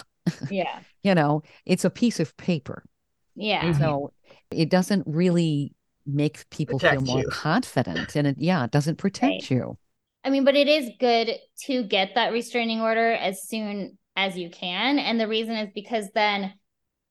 [0.50, 0.80] Yeah.
[1.04, 2.84] you know, it's a piece of paper.
[3.36, 3.72] Yeah.
[3.74, 4.12] So
[4.54, 5.74] it doesn't really
[6.06, 7.30] make people protect feel more you.
[7.30, 9.52] confident and it yeah it doesn't protect right.
[9.52, 9.78] you
[10.24, 14.50] i mean but it is good to get that restraining order as soon as you
[14.50, 16.52] can and the reason is because then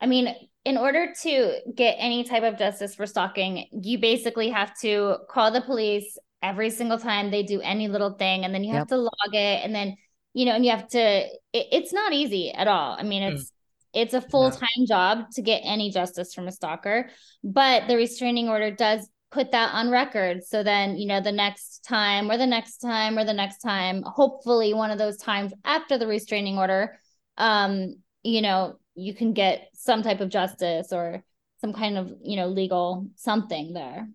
[0.01, 4.77] i mean in order to get any type of justice for stalking you basically have
[4.79, 8.73] to call the police every single time they do any little thing and then you
[8.73, 8.89] have yep.
[8.89, 9.97] to log it and then
[10.35, 13.37] you know and you have to it, it's not easy at all i mean hmm.
[13.37, 13.53] it's
[13.93, 14.87] it's a full time yeah.
[14.87, 17.11] job to get any justice from a stalker,
[17.43, 20.45] but the restraining order does put that on record.
[20.45, 24.03] So then, you know, the next time or the next time or the next time,
[24.05, 26.99] hopefully one of those times after the restraining order,
[27.39, 31.23] um, you know, you can get some type of justice or
[31.61, 34.09] some kind of, you know, legal something there.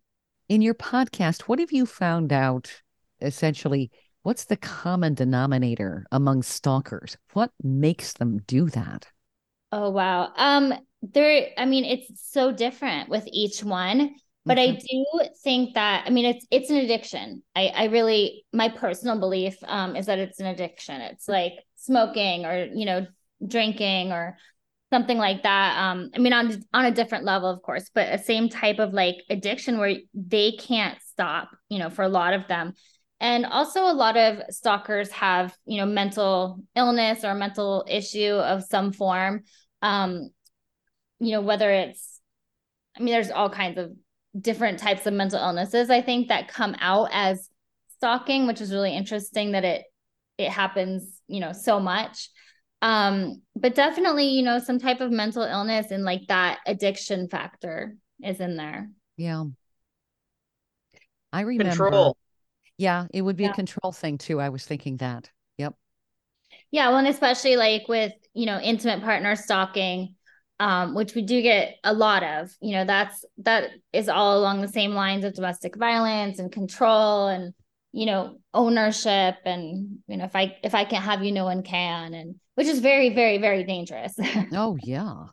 [0.50, 2.82] In your podcast, what have you found out
[3.22, 3.92] essentially?
[4.24, 7.16] What's the common denominator among stalkers?
[7.34, 9.08] What makes them do that?
[9.78, 10.32] Oh wow.
[10.38, 14.16] Um there, I mean, it's so different with each one.
[14.46, 15.06] But I do
[15.44, 17.44] think that I mean it's it's an addiction.
[17.56, 21.02] I I really my personal belief um is that it's an addiction.
[21.02, 23.06] It's like smoking or you know
[23.46, 24.38] drinking or
[24.94, 28.18] something like that um i mean on on a different level of course but a
[28.18, 32.48] same type of like addiction where they can't stop you know for a lot of
[32.48, 32.74] them
[33.20, 38.64] and also a lot of stalkers have you know mental illness or mental issue of
[38.64, 39.44] some form
[39.86, 40.30] um
[41.19, 42.19] you know whether it's
[42.98, 43.91] i mean there's all kinds of
[44.39, 47.50] different types of mental illnesses i think that come out as
[47.98, 49.84] stalking which is really interesting that it
[50.38, 52.30] it happens you know so much.
[52.82, 57.95] Um but definitely you know some type of mental illness and like that addiction factor
[58.21, 58.89] is in there.
[59.17, 59.45] Yeah.
[61.32, 62.17] I remember Control.
[62.78, 63.52] yeah it would be Yeah.
[63.52, 64.41] a control thing too.
[64.41, 65.24] I was thinking that.
[65.24, 65.35] yep
[66.76, 70.14] yeah well and especially like with you know intimate partner stalking
[70.60, 74.62] um which we do get a lot of you know that's that is all along
[74.62, 77.54] the same lines of domestic violence and control and
[77.94, 81.64] you know ownership and you know if i if i can't have you no one
[81.64, 84.16] can and which is very very very dangerous.
[84.54, 85.26] Oh yeah.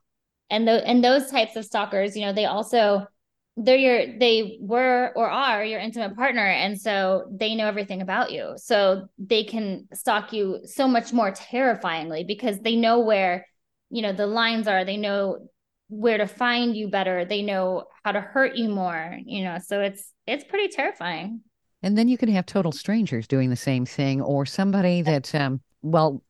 [0.50, 3.06] And the and those types of stalkers you know they also
[3.56, 8.32] they're your they were or are your intimate partner and so they know everything about
[8.32, 8.54] you.
[8.56, 13.46] So they can stalk you so much more terrifyingly because they know where
[13.90, 14.84] you know the lines are.
[14.84, 15.48] They know
[15.88, 17.24] where to find you better.
[17.24, 21.42] They know how to hurt you more you know so it's it's pretty terrifying.
[21.82, 25.60] And then you can have total strangers doing the same thing, or somebody that, um,
[25.82, 26.22] well,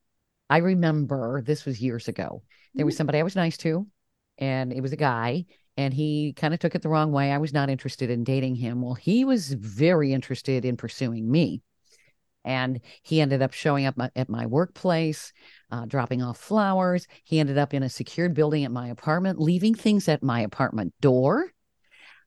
[0.49, 2.43] I remember this was years ago.
[2.75, 3.87] There was somebody I was nice to,
[4.39, 5.45] and it was a guy,
[5.77, 7.33] and he kind of took it the wrong way.
[7.33, 8.83] I was not interested in dating him.
[8.83, 11.63] Well, he was very interested in pursuing me.
[12.45, 15.33] And he ended up showing up at my workplace,
[15.71, 17.07] uh, dropping off flowers.
[17.23, 20.93] He ended up in a secured building at my apartment, leaving things at my apartment
[21.01, 21.53] door.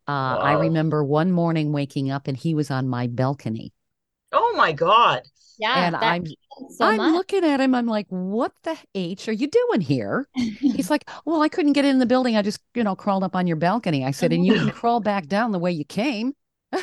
[0.08, 3.74] Uh, I remember one morning waking up and he was on my balcony.
[4.32, 5.24] Oh my God.
[5.58, 6.36] yeah And that I'm- happens
[6.70, 7.14] so I'm much.
[7.14, 7.76] looking at him.
[7.76, 10.28] I'm like, what the H are you doing here?
[10.36, 12.36] He's like, well, I couldn't get in the building.
[12.36, 14.06] I just, you know, crawled up on your balcony.
[14.06, 14.74] I said, and you can oh.
[14.74, 16.34] crawl back down the way you came.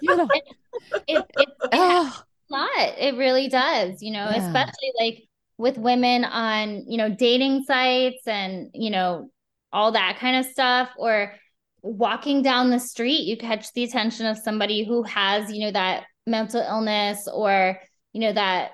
[0.00, 0.44] you know, it,
[1.08, 2.94] it, it oh, a lot.
[2.98, 4.46] It really does, you know, Yeah.
[4.46, 5.24] especially like
[5.58, 9.30] with women on, you know, dating sites and, you know,
[9.72, 11.34] all that kind of stuff, or
[11.82, 16.04] walking down the street, you catch the attention of somebody who has, you know, that
[16.26, 17.78] mental illness or,
[18.14, 18.70] you know, that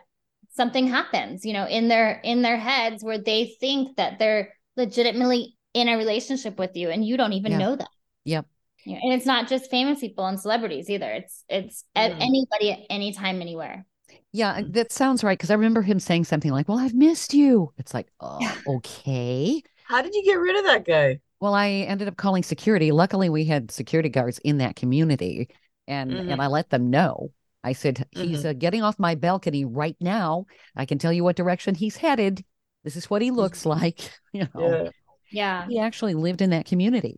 [0.52, 5.56] something happens, you know, in their in their heads where they think that they're legitimately
[5.74, 7.58] in a relationship with you and you don't even Yeah.
[7.58, 7.88] know that.
[8.24, 8.46] Yep.
[8.84, 11.10] You know, and it's not just famous people and celebrities either.
[11.10, 12.20] It's it's a- Mm.
[12.20, 13.86] anybody at any time, anywhere.
[14.32, 15.36] yeah, that sounds right.
[15.38, 17.72] Because I remember him saying something like, well, I've missed you.
[17.78, 19.62] It's like, oh, okay.
[19.84, 21.20] How did you get rid of that guy?
[21.40, 22.92] Well, I ended up calling security.
[22.92, 25.48] Luckily, we had security guards in that community,
[25.88, 26.32] and Mhm.
[26.32, 27.32] and I let them know.
[27.62, 30.46] I said he's uh, getting off my balcony right now.
[30.76, 32.44] I can tell you what direction he's headed.
[32.84, 34.00] This is what he looks like.
[34.32, 34.90] You know, Yeah.
[35.32, 35.66] Yeah.
[35.68, 37.16] he actually lived in that community,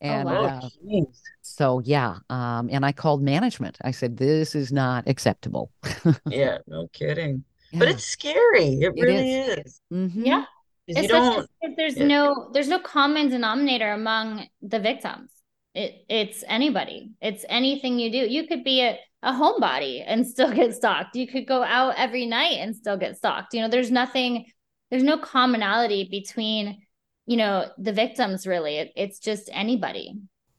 [0.00, 0.44] and wow.
[0.44, 1.12] uh, Oh,
[1.42, 2.16] so yeah.
[2.30, 3.78] Um, and I called management.
[3.82, 5.70] I said this is not acceptable.
[6.30, 7.44] Yeah, no kidding.
[7.72, 8.80] But it's scary.
[8.80, 9.80] It It really is.
[9.90, 10.44] Yeah.
[10.88, 12.06] 'Cause you Especially don't, there's yeah.
[12.06, 15.30] no there's no common denominator among the victims.
[15.74, 17.12] It it's anybody.
[17.20, 18.18] It's anything you do.
[18.18, 21.16] You could be a, a homebody and still get stalked.
[21.16, 23.54] You could go out every night and still get stalked.
[23.54, 24.46] You know, there's nothing,
[24.90, 26.82] there's no commonality between,
[27.26, 28.76] you know, the victims really.
[28.76, 30.14] It, it's just anybody.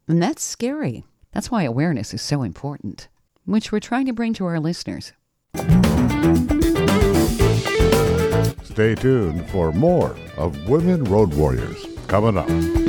[0.08, 1.06] And that's scary.
[1.32, 3.08] That's why awareness is so important,
[3.46, 5.14] which we're trying to bring to our listeners.
[8.64, 12.89] Stay tuned for more of Women Road Warriors coming up.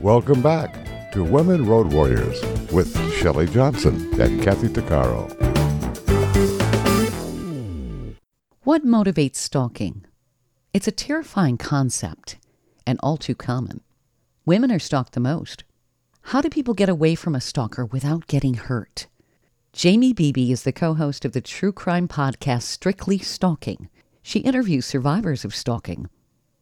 [0.00, 5.28] Welcome back to Women Road Warriors with Shelley Johnson and Kathy Tuccaro.
[8.62, 10.04] What motivates stalking?
[10.72, 12.38] It's a terrifying concept
[12.86, 13.80] and all too common.
[14.46, 15.64] Women are stalked the most.
[16.22, 19.06] How do people get away from a stalker without getting hurt?
[19.72, 23.88] Jaimie Beebe is the co host of the true crime podcast Strictly Stalking.
[24.22, 26.08] She interviews survivors of stalking.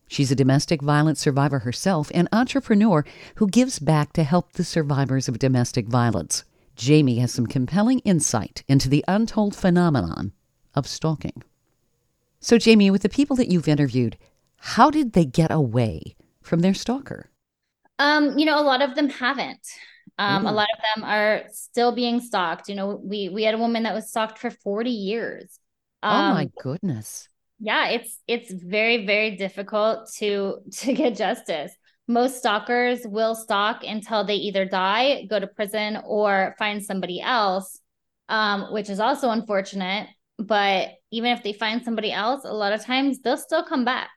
[0.09, 3.05] She's a domestic violence survivor herself and entrepreneur
[3.37, 6.45] who gives back to help the survivors of domestic violence.
[6.77, 10.33] Jaimie has some compelling insight into the untold phenomenon
[10.75, 11.43] of stalking.
[12.41, 14.17] So, Jaimie, with the people that you've interviewed,
[14.57, 17.31] how did they get away from their stalker?
[17.99, 19.67] Um, you know, a lot of them haven't.
[20.19, 22.69] Um, a lot of them are still being stalked.
[22.69, 25.61] You know, we we had a woman that was stalked for 40 years.
[26.03, 27.29] Um, oh my goodness.
[27.61, 31.73] Yeah, it's it's very, very difficult to to get justice.
[32.07, 37.79] Most stalkers will stalk until they either die, go to prison, or find somebody else,
[38.29, 40.09] um, which is also unfortunate.
[40.39, 44.09] But even if they find somebody else, a lot of times they'll still come back.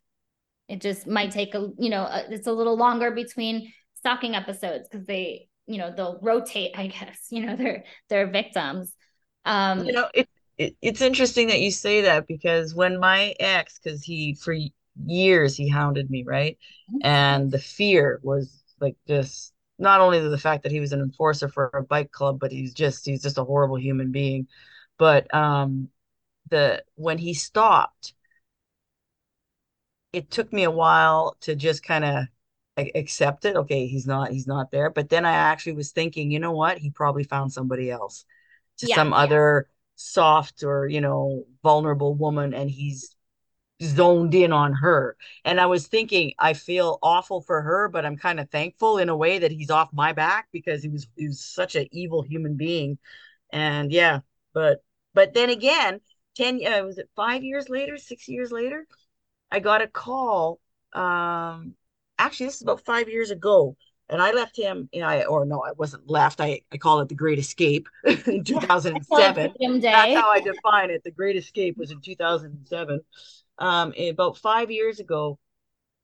[0.69, 4.88] It just might take a, you know, a, it's a little longer between stalking episodes
[4.89, 8.95] because they, you know, they'll rotate, I guess, you know, their their victims.
[9.43, 10.30] Um, you know, it,
[10.65, 14.56] it it's interesting that you say that because when my ex, because he for
[15.06, 16.58] years he hounded me, right?
[17.02, 21.47] And the fear was like just not only the fact that he was an enforcer
[21.50, 24.47] for a bike club, but he's just he's just a horrible human being.
[24.97, 25.89] But um
[26.50, 28.13] the when he stopped,
[30.13, 32.26] it took me a while to just kind of
[32.95, 33.56] accept it.
[33.56, 34.89] Okay, he's not he's not there.
[34.89, 36.78] But then I actually was thinking, you know what?
[36.78, 38.26] He probably found somebody else,
[38.80, 39.17] to yeah, some yeah.
[39.17, 39.67] other
[40.02, 43.16] soft or you know vulnerable woman, and he's
[43.84, 45.18] zoned in on her.
[45.46, 49.10] And I was thinking, I feel awful for her, but I'm kind of thankful in
[49.10, 52.22] a way that he's off my back because he was he was such an evil
[52.22, 52.98] human being.
[53.52, 54.20] And yeah,
[54.54, 54.84] but
[55.14, 56.02] but then again,
[56.36, 58.88] 10 uh, was it five years later, six years later,
[59.52, 60.60] I got a call.
[60.94, 61.76] Um,
[62.18, 63.76] actually, this is about five years ago.
[64.12, 66.41] And I left him, you know, I, or no, I wasn't left.
[66.41, 69.54] I, I call it the Great Escape in 2007.
[69.91, 71.04] That's how I define it.
[71.04, 73.02] The Great Escape was in 2007
[73.58, 75.38] um, about five years ago,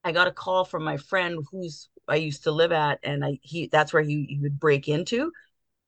[0.04, 3.39] I got a call from my friend who's I used to live at, and I
[3.41, 5.32] he that's where he, he would break into.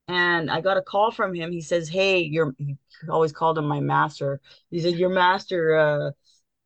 [0.08, 1.52] And I got a call from him.
[1.52, 2.76] He says, "Hey, your he
[3.10, 4.42] always called him my master.
[4.72, 6.12] He said your master uh,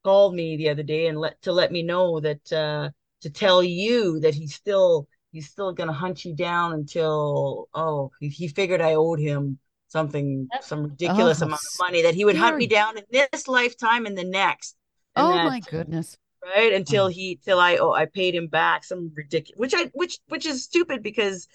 [0.03, 2.89] called me the other day and let to let me know that uh,
[3.21, 8.29] to tell you that he's still he's still gonna hunt you down until oh he,
[8.29, 12.37] he figured I owed him something some ridiculous oh, amount of money that he would
[12.37, 14.75] hunt me down in this lifetime and the next.
[15.15, 16.17] Oh that, my goodness.
[16.43, 20.19] Right until he till I oh I paid him back some ridiculous which I which
[20.27, 21.47] which is stupid because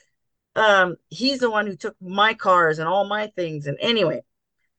[0.57, 4.23] um he's the one who took my cars and all my things and anyway.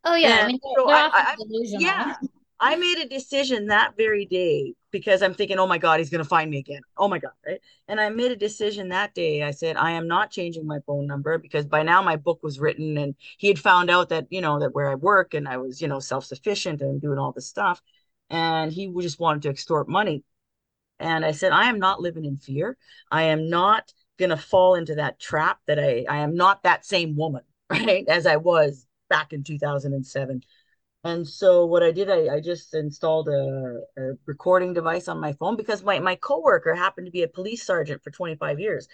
[0.06, 2.16] Oh yeah, I mean, so I, I, yeah,
[2.60, 6.24] I made a decision that very day because I'm thinking, oh my God, he's going
[6.24, 6.82] to find me again.
[6.98, 7.32] Oh my God.
[7.46, 7.62] Right.
[7.88, 9.44] And I made a decision that day.
[9.44, 12.60] I said, I am not changing my phone number because by now my book was
[12.60, 15.58] written and he had found out that, you know, that where I work and I
[15.58, 17.82] was, you know, self sufficient and doing all this stuff
[18.30, 20.24] and he just wanted to extort money.
[21.00, 22.78] And I said, I am not living in fear.
[23.12, 26.86] I am not going to fall into that trap that I, I am not that
[26.86, 28.06] same woman, right?
[28.08, 30.42] As I was back in 2007.
[31.04, 35.32] And so what I did, I, I just installed a, a, recording device on my
[35.32, 38.88] phone because my, my coworker happened to be a police sergeant for 25 years.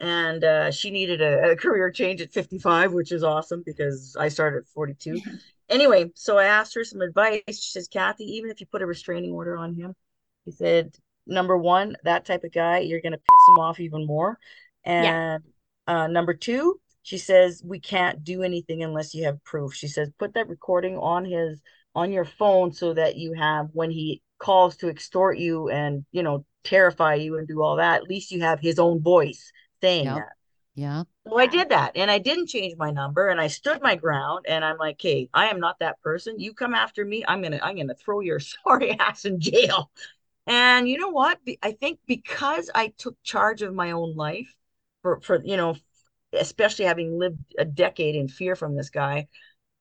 [0.00, 4.28] And uh, she needed a, a, career change at 55, which is awesome because I
[4.28, 5.20] started at 42
[5.68, 7.42] anyway, so I asked her some advice.
[7.48, 9.94] She says, Kathy, even if you put a restraining order on him,
[10.44, 14.06] he said, number one, that type of guy, you're going to piss him off even
[14.06, 14.38] more.
[14.84, 15.42] And
[15.86, 16.04] yeah.
[16.04, 19.72] uh, number two, she says, we can't do anything unless you have proof.
[19.72, 21.62] She says, put that recording on his
[21.94, 26.22] on your phone so that you have when he calls to extort you and you
[26.24, 30.04] know terrify you and do all that at least you have his own voice saying
[30.04, 30.16] yep.
[30.16, 30.32] that
[30.74, 31.04] yeah.
[31.28, 34.46] So I did that and I didn't change my number and I stood my ground
[34.48, 36.38] and I'm like, hey, I am not that person.
[36.40, 39.90] You come after me, I'm gonna I'm gonna throw your sorry ass in jail.
[40.46, 41.38] And you know what?
[41.62, 44.52] I think because I took charge of my own life
[45.02, 45.76] for for you know,
[46.38, 49.28] especially having lived a decade in fear from this guy,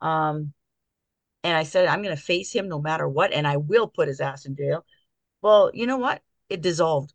[0.02, 0.54] um,
[1.44, 4.22] and I said I'm gonna face him no matter what, and I will put his
[4.22, 4.86] ass in jail.
[5.42, 6.22] Well, you know what?
[6.50, 7.14] It dissolved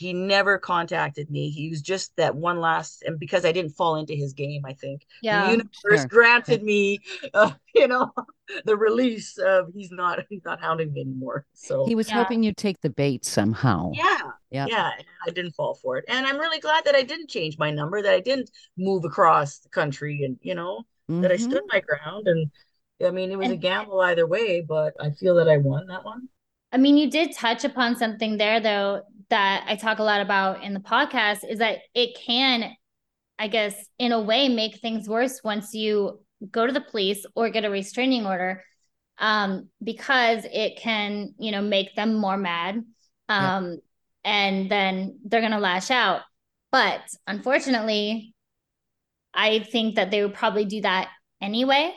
[0.00, 1.50] he never contacted me.
[1.50, 4.72] He was just that one last, and because I didn't fall into his game, I
[4.72, 6.06] think yeah, the universe sure.
[6.06, 7.00] granted me,
[7.34, 8.10] uh, you know,
[8.64, 11.44] the release of he's not he's not hounding me anymore.
[11.52, 12.14] So he was yeah.
[12.14, 13.90] hoping you'd take the bait somehow.
[13.92, 14.90] Yeah, yeah, yeah.
[15.26, 18.02] I didn't fall for it, and I'm really glad that I didn't change my number,
[18.02, 21.20] that I didn't move across the country, and you know, mm-hmm.
[21.22, 21.76] that I stood mm-hmm.
[21.76, 22.28] my ground.
[22.28, 22.50] And
[23.04, 25.86] I mean, it was and, a gamble either way, but I feel that I won
[25.86, 26.28] that one.
[26.72, 30.62] I mean, you did touch upon something there, though, that I talk a lot about
[30.62, 32.72] in the podcast is that it can,
[33.38, 36.20] I guess, in a way, make things worse once you
[36.50, 38.64] go to the police or get a restraining order
[39.18, 42.82] um, because it can, you know, make them more mad.
[43.28, 43.80] Um, yep.
[44.24, 46.22] And then they're going to lash out.
[46.72, 48.34] But unfortunately,
[49.34, 51.08] I think that they would probably do that
[51.40, 51.94] anyway.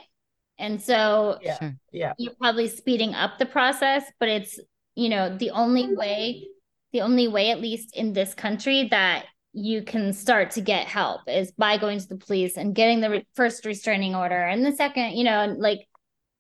[0.58, 2.14] And so yeah, yeah.
[2.18, 4.60] you're probably speeding up the process, but it's,
[4.96, 6.48] you know, the only way,
[6.92, 11.22] the only way, at least in this country, that you can start to get help
[11.28, 14.72] is by going to the police and getting the re- first restraining order and the
[14.72, 15.88] second you know like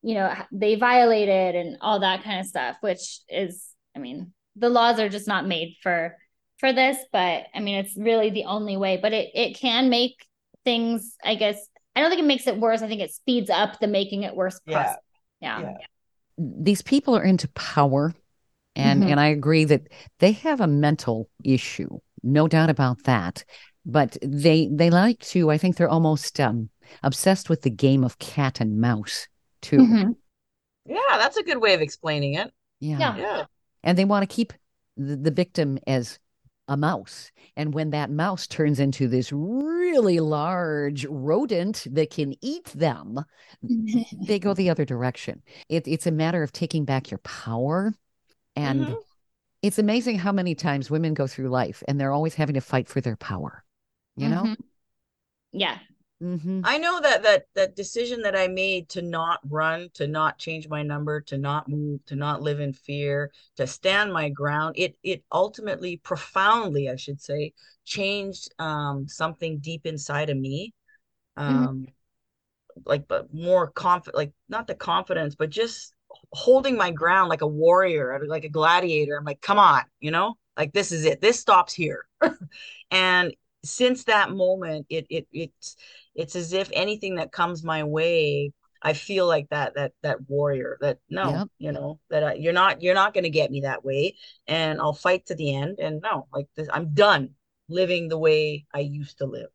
[0.02, 4.70] you know they violated and all that kind of stuff which is i mean the
[4.70, 6.16] laws are just not made for
[6.60, 10.26] for this but i mean it's really the only way but it it can make
[10.64, 13.80] things i guess i don't think it makes it worse i think it speeds up
[13.80, 14.96] the making it worse yeah.
[15.42, 15.62] yeah.
[15.62, 15.78] yeah
[16.38, 18.14] these people are into power
[18.76, 19.12] and Mhm.
[19.12, 19.84] and i agree that
[20.20, 23.44] they have a mental issue no doubt about that
[23.86, 26.70] but they they like to i think they're almost um
[27.04, 29.28] obsessed with the game of cat and mouse
[29.62, 30.16] too Mhm.
[30.86, 32.52] Yeah, that's a good way of explaining it.
[32.80, 33.00] yeah.
[33.00, 33.18] Yeah.
[33.18, 33.46] Yeah.
[33.84, 34.54] And they want to keep
[34.98, 36.20] the, the victim as
[36.68, 37.32] a mouse.
[37.58, 43.20] And when that mouse turns into this really large rodent that can eat them
[44.28, 45.42] they go the other direction.
[45.70, 47.94] It, it's a matter of taking back your power.
[48.56, 48.98] And Mhm.
[49.62, 52.88] it's amazing how many times women go through life and they're always having to fight
[52.88, 53.64] for their power
[54.16, 54.44] you know?
[54.44, 54.58] Mhm.
[55.52, 55.80] yeah
[56.22, 56.62] mm-hmm.
[56.64, 60.68] I know that that that decision that I made to not run, to not change
[60.68, 64.96] my number, to not move, to not live in fear, to stand my ground, it
[65.04, 67.54] it ultimately profoundly, I should say,
[67.86, 70.74] changed um something deep inside of me.
[71.38, 71.88] Um
[72.86, 75.94] like but more confident like not the confidence, but just
[76.32, 79.18] holding my ground like a warrior, like a gladiator.
[79.18, 80.36] I'm like, come on, you know?
[80.58, 81.22] Like this is it.
[81.22, 82.06] This stops here.
[82.92, 83.34] and
[83.64, 85.76] since that moment, it it it's
[86.16, 88.52] it's as if anything that comes my way
[88.86, 91.48] i feel like that that that warrior that no Yep.
[91.58, 94.82] you know that I, you're not you're not going to get me that way and
[94.82, 97.30] i'll fight to the end and no like this i'm done
[97.70, 99.50] living the way i used to live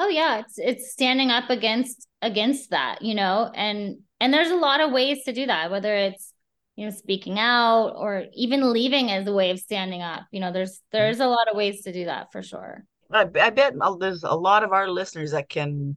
[0.00, 4.56] Oh yeah, it's it's standing up against against that, you know, and and there's a
[4.56, 6.32] lot of ways to do that, whether it's
[6.76, 10.22] you know speaking out or even leaving as a way of standing up.
[10.30, 10.98] You know, there's mm-hmm.
[10.98, 12.84] there's a lot of ways to do that for sure.
[13.10, 15.96] I, I bet there's a lot of our listeners that can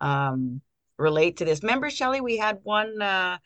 [0.00, 0.60] um,
[0.98, 1.62] relate to this.
[1.62, 3.38] Remember, Shelley, we had one uh,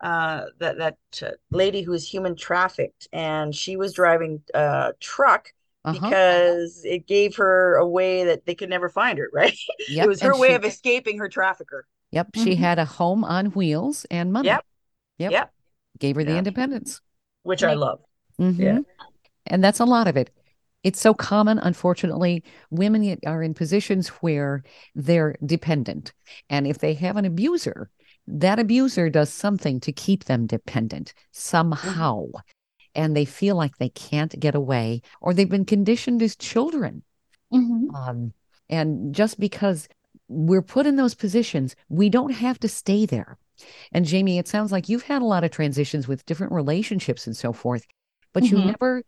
[0.00, 5.52] uh, that that uh, lady who was human trafficked, and she was driving a truck
[5.84, 6.00] uh-huh.
[6.00, 9.30] because it gave her a way that they could never find her.
[9.34, 9.56] Right?
[9.88, 11.86] Yep, it was her and way she- of escaping her trafficker.
[12.10, 12.58] Yep, she Mhm.
[12.58, 14.48] had a home on wheels and money.
[14.48, 14.64] Yep.
[15.18, 15.32] Yep.
[15.32, 15.52] Yep.
[15.98, 17.00] Gave her the independence.
[17.42, 18.00] Which I Like- love.
[18.38, 18.84] Mhm.
[19.46, 20.30] And that's a lot of it.
[20.82, 22.42] It's so common, unfortunately.
[22.70, 24.62] Women are in positions where
[24.94, 26.12] they're dependent.
[26.50, 27.88] And if they have an abuser,
[28.26, 32.26] that abuser does something to keep them dependent somehow.
[32.94, 37.02] And they feel like they can't get away, or they've been conditioned as children.
[37.52, 37.94] Mhm.
[37.94, 38.32] Um,
[38.68, 39.88] and just because
[40.28, 43.38] we're put in those positions, we don't have to stay there.
[43.92, 47.36] And Jaimie, it sounds like you've had a lot of transitions with different relationships and
[47.36, 47.86] so forth,
[48.32, 48.66] but you Mhm.
[48.66, 49.02] never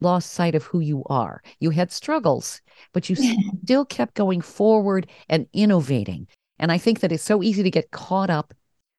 [0.00, 1.42] lost sight of who you are.
[1.60, 2.60] You had struggles,
[2.92, 3.16] but you
[3.64, 6.26] still kept going forward and innovating.
[6.58, 8.54] And I think that it's so easy to get caught up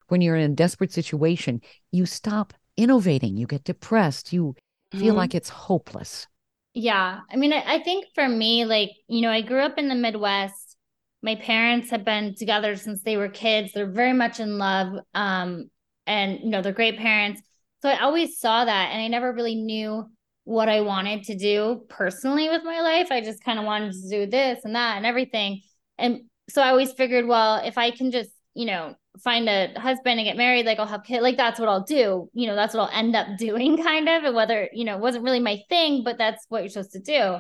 [0.07, 1.61] when you're in a desperate situation.
[1.91, 4.55] You stop innovating, you get depressed, you
[4.93, 5.17] feel Mhm.
[5.17, 6.27] like it's hopeless.
[6.73, 7.21] Yeah.
[7.31, 9.95] I mean, I, I think for me, like, you know, I grew up in the
[9.95, 10.75] Midwest.
[11.21, 13.71] My parents have been together since they were kids.
[13.73, 14.99] They're very much in love.
[15.13, 15.69] Um,
[16.05, 17.41] and you know, they're great parents.
[17.81, 20.09] So I always saw that and I never really knew
[20.45, 23.07] what I wanted to do personally with my life.
[23.11, 25.61] I just kind of wanted to do this and that and everything.
[25.97, 30.19] And so I always figured, well, if I can just, you know, find a husband
[30.19, 32.29] and get married, like I'll have kids, like that's what I'll do.
[32.33, 34.23] You know, that's what I'll end up doing, kind of.
[34.23, 36.99] And whether, you know, it wasn't really my thing, but that's what you're supposed to
[36.99, 37.37] do.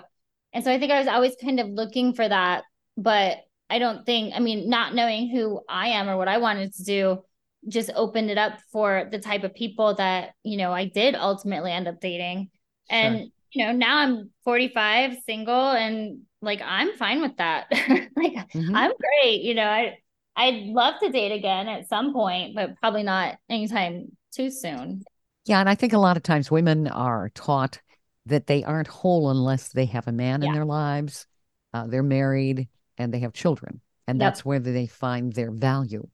[0.51, 2.63] And so I think I was always kind of looking for that.
[2.97, 3.37] But
[3.69, 6.83] I don't think, I mean, not knowing who I am or what I wanted to
[6.83, 7.23] do
[7.67, 11.71] just opened it up for the type of people that, you know, I did ultimately
[11.71, 12.49] end up dating.
[12.89, 17.67] And, you know, now I'm 45, single, and like I'm fine with that.
[18.15, 18.73] like Mhm.
[18.73, 19.41] I'm great.
[19.41, 19.97] You know, I
[20.35, 25.05] I'd love to date again at some point, but probably not anytime too soon.
[25.45, 27.79] Yeah, and I think a lot of times women are taught
[28.25, 31.27] that they aren't whole unless they have a man in their lives,
[31.73, 32.67] uh, they're married,
[32.97, 33.81] and they have children.
[34.07, 34.21] And Yep.
[34.21, 36.07] that's where they find their value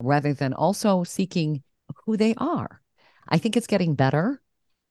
[0.00, 1.62] rather than also seeking
[2.04, 2.80] who they are.
[3.28, 4.40] I think it's getting better,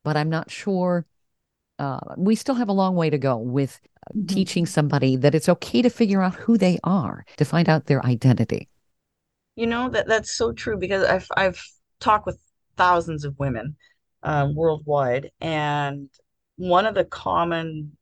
[0.03, 1.05] but I'm not sure.
[1.77, 3.79] Uh, we still have a long way to go with
[4.15, 4.27] Mhm.
[4.27, 8.05] teaching somebody that it's okay to figure out who they are, to find out their
[8.05, 8.69] identity.
[9.55, 11.61] You know that that's so true because I've I've
[11.99, 12.39] talked with
[12.77, 13.77] thousands of women
[14.23, 16.09] um, worldwide, and
[16.57, 17.97] one of the common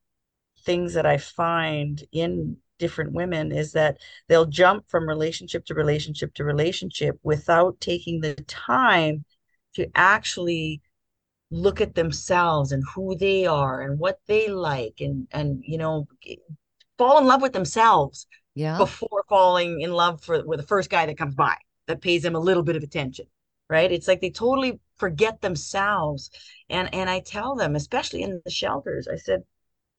[0.66, 3.98] things that I find in different women is that
[4.28, 9.26] they'll jump from relationship to relationship to relationship without taking the time
[9.76, 10.82] to actually
[11.54, 16.08] look at themselves and who they are and what they like and and you know
[16.98, 18.78] fall in love with themselves Yeah.
[18.78, 21.56] before falling in love for with the first guy that comes by
[21.88, 23.26] that pays them a little bit of attention
[23.70, 26.32] right it's like they totally forget themselves
[26.70, 29.44] and and i tell them especially in the shelters i said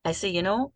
[0.04, 0.72] i say you know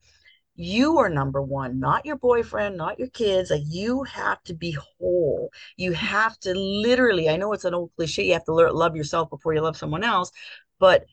[0.60, 4.72] you are number one not your boyfriend not your kids like you have to be
[4.72, 8.74] whole you have to literally i know it's an old cliche you have to learn,
[8.74, 10.32] love yourself before you love someone else
[10.80, 11.04] but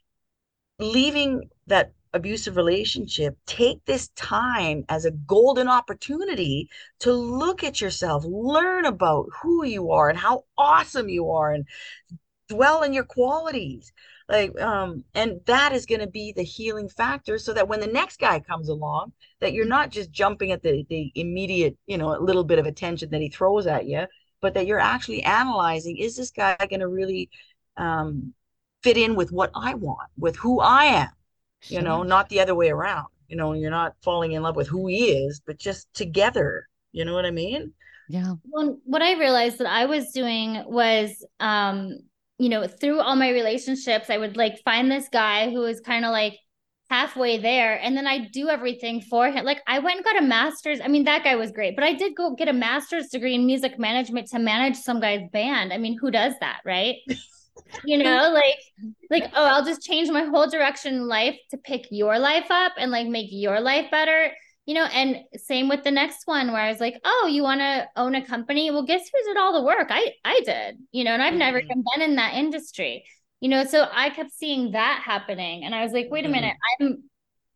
[0.80, 6.70] leaving that abusive relationship, take this time as a golden opportunity
[7.00, 11.68] to look at yourself, learn about who you are and how awesome you are, and
[12.48, 13.92] dwell in your qualities.
[14.28, 17.88] Like, um, and that is going to be the healing factor so that when the
[17.88, 22.16] next guy comes along, that you're not just jumping at the the immediate, you know,
[22.16, 24.06] a little bit of attention that he throws at you,
[24.42, 27.30] but that you're actually analyzing, is this guy going to really
[27.78, 28.34] um
[28.84, 31.10] fit in with what I want, with who I am?
[31.68, 33.08] you know, not the other way around.
[33.28, 36.68] You know, you're not falling in love with who he is, but just together.
[36.92, 37.74] You know what I mean?
[38.08, 38.36] Yeah.
[38.50, 42.00] Well, what I realized that I was doing was, um,
[42.38, 46.06] you know, through all my relationships, I would like find this guy who was kind
[46.06, 46.38] of like
[46.90, 49.46] halfway there, and then I do everything for him.
[49.46, 50.82] Like I went and got a master's.
[50.82, 53.46] I mean, that guy was great, but I did go get a master's degree in
[53.46, 55.72] music management to manage some guy's band.
[55.72, 56.96] I mean, who does that, right?
[57.86, 58.60] you know, like
[59.10, 62.74] like oh, I'll just change my whole direction in life to pick your life up
[62.78, 64.32] and like make your life better
[64.66, 67.62] you know and same with the next one where i was like oh you want
[67.62, 71.04] to own a company well guess who did all the work i i did you
[71.04, 71.66] know and i've never Mhm.
[71.70, 73.06] even been in that industry
[73.42, 76.56] you know so i kept seeing that happening and i was like wait a minute
[76.80, 77.04] i'm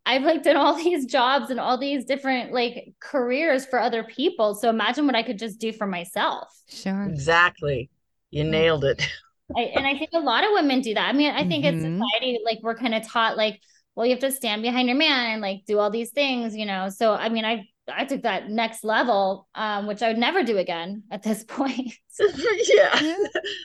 [0.06, 4.54] i've like done all these jobs and all these different like careers for other people
[4.54, 7.04] so imagine what i could just do for myself Sure.
[7.04, 7.90] Exactly.
[8.30, 8.50] You Mm.
[8.50, 9.08] nailed it.
[9.56, 11.08] I, and I think a lot of women do that.
[11.08, 11.68] I mean, I think Mhm.
[11.74, 13.60] in society, like we're kind of taught, like,
[13.94, 16.66] well, you have to stand behind your man and like do all these things, you
[16.66, 16.88] know.
[16.88, 20.58] So, I mean, I I took that next level, um, which I would never do
[20.58, 21.92] again at this point.
[22.74, 23.00] yeah.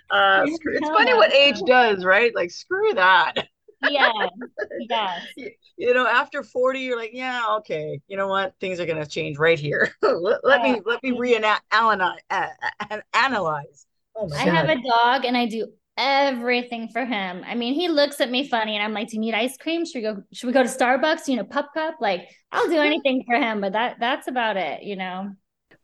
[0.10, 2.34] Uh, screw- it's funny what age does, right?
[2.36, 3.34] Like, screw that.
[3.82, 4.12] yeah,
[4.90, 8.00] yeah, You, you know, after 40, you're like, yeah, okay.
[8.08, 8.54] You know what?
[8.60, 9.92] Things are gonna change right here.
[10.02, 12.48] let, let me let me reanalyze uh,
[13.14, 13.86] analyze.
[14.16, 15.68] Oh my I have a dog and I do
[15.98, 17.44] everything for him.
[17.46, 19.86] I mean, he looks at me funny and I'm like, "Do you need ice cream?
[19.86, 22.78] Should we go should we go to Starbucks, you know, pup cup?" Like, I'll do
[22.80, 25.32] anything for him, but that that's about it, you know.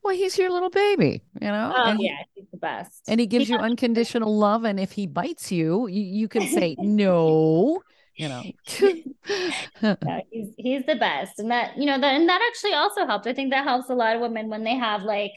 [0.03, 1.73] Well, he's your little baby, you know?
[1.75, 3.03] Oh, and, he- yeah, he's the best.
[3.07, 4.63] and he gives you unconditional love.
[4.63, 7.81] And if he bites you, you, you can say no,
[8.17, 8.43] you know.
[9.81, 13.27] yeah, he's he's the best, and that you know that and that actually also helps.
[13.27, 15.31] I think that helps a lot of women when they have like,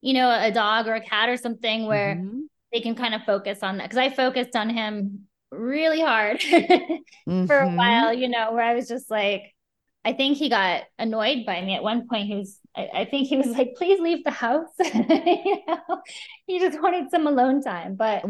[0.00, 2.48] you know, a dog or a cat or something where Mhm.
[2.72, 3.84] They can kind of focus on that.
[3.84, 6.42] Because I focused on him really hard
[7.46, 7.76] for a Mhm.
[7.76, 9.54] while, you know, where I was just like,
[10.04, 12.26] I think he got annoyed by me at one point.
[12.26, 14.70] He was, I, I think he was like, please leave the house.
[14.80, 16.02] you know,
[16.46, 17.94] he just wanted some alone time.
[17.96, 18.24] But,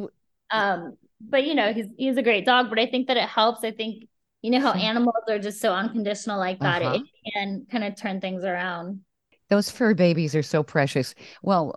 [0.50, 2.68] um, but you know, he's he's a great dog.
[2.68, 3.64] But I think that it helps.
[3.64, 4.04] I think
[4.42, 6.82] you know how animals are just so unconditional like that.
[6.82, 6.94] Uh-huh.
[6.96, 9.02] It can kind of turn things around.
[9.50, 11.14] Those fur babies are so precious.
[11.42, 11.76] Well,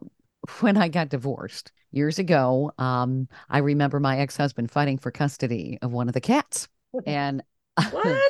[0.61, 5.78] when I got divorced years ago, um, I remember my ex husband fighting for custody
[5.82, 6.68] of one of the cats.
[7.06, 7.43] And
[7.89, 8.24] What?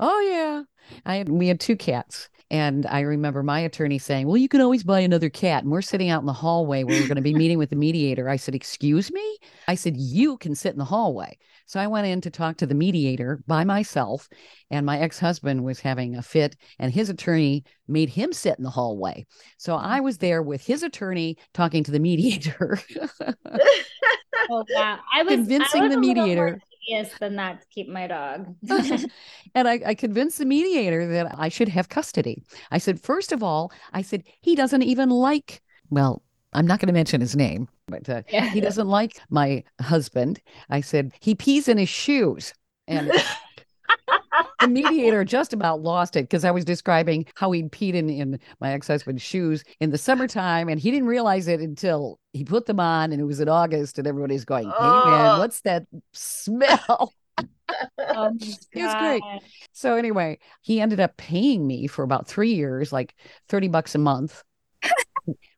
[0.00, 0.62] oh, yeah.
[1.04, 2.28] I had, we had two cats.
[2.52, 5.62] And I remember my attorney saying, Well, you can always buy another cat.
[5.64, 7.76] And we're sitting out in the hallway where we're going to be meeting with the
[7.76, 8.28] mediator.
[8.28, 9.38] I said, Excuse me?
[9.66, 11.38] I said, You can sit in the hallway.
[11.64, 14.28] So I went in to talk to the mediator by myself.
[14.70, 18.64] And my ex husband was having a fit, and his attorney made him sit in
[18.64, 19.24] the hallway.
[19.56, 22.78] So I was there with his attorney talking to the mediator.
[24.50, 26.46] Oh yeah, I was Convincing I was the mediator.
[26.50, 28.54] more Yes, than that to keep my dog.
[29.54, 32.42] and I, I convinced the mediator that I should have custody.
[32.70, 36.22] I said, first of all, I said, he doesn't even like, well,
[36.52, 38.48] I'm not going to mention his name, but uh, yeah.
[38.50, 40.40] he doesn't like my husband.
[40.70, 42.52] I said, he pees in his shoes.
[42.88, 43.12] And
[44.62, 48.40] the mediator just about lost it because I was describing how he'd peed in, in
[48.60, 50.68] my ex husband's shoes in the summertime.
[50.68, 53.98] And he didn't realize it until he put them on and it was in August.
[53.98, 55.38] And everybody's going, hey, man, Oh.
[55.40, 57.12] what's that smell?
[57.98, 59.22] Oh It was great.
[59.72, 63.14] So anyway, he ended up paying me for about three years, like
[63.48, 64.42] 30 bucks a month,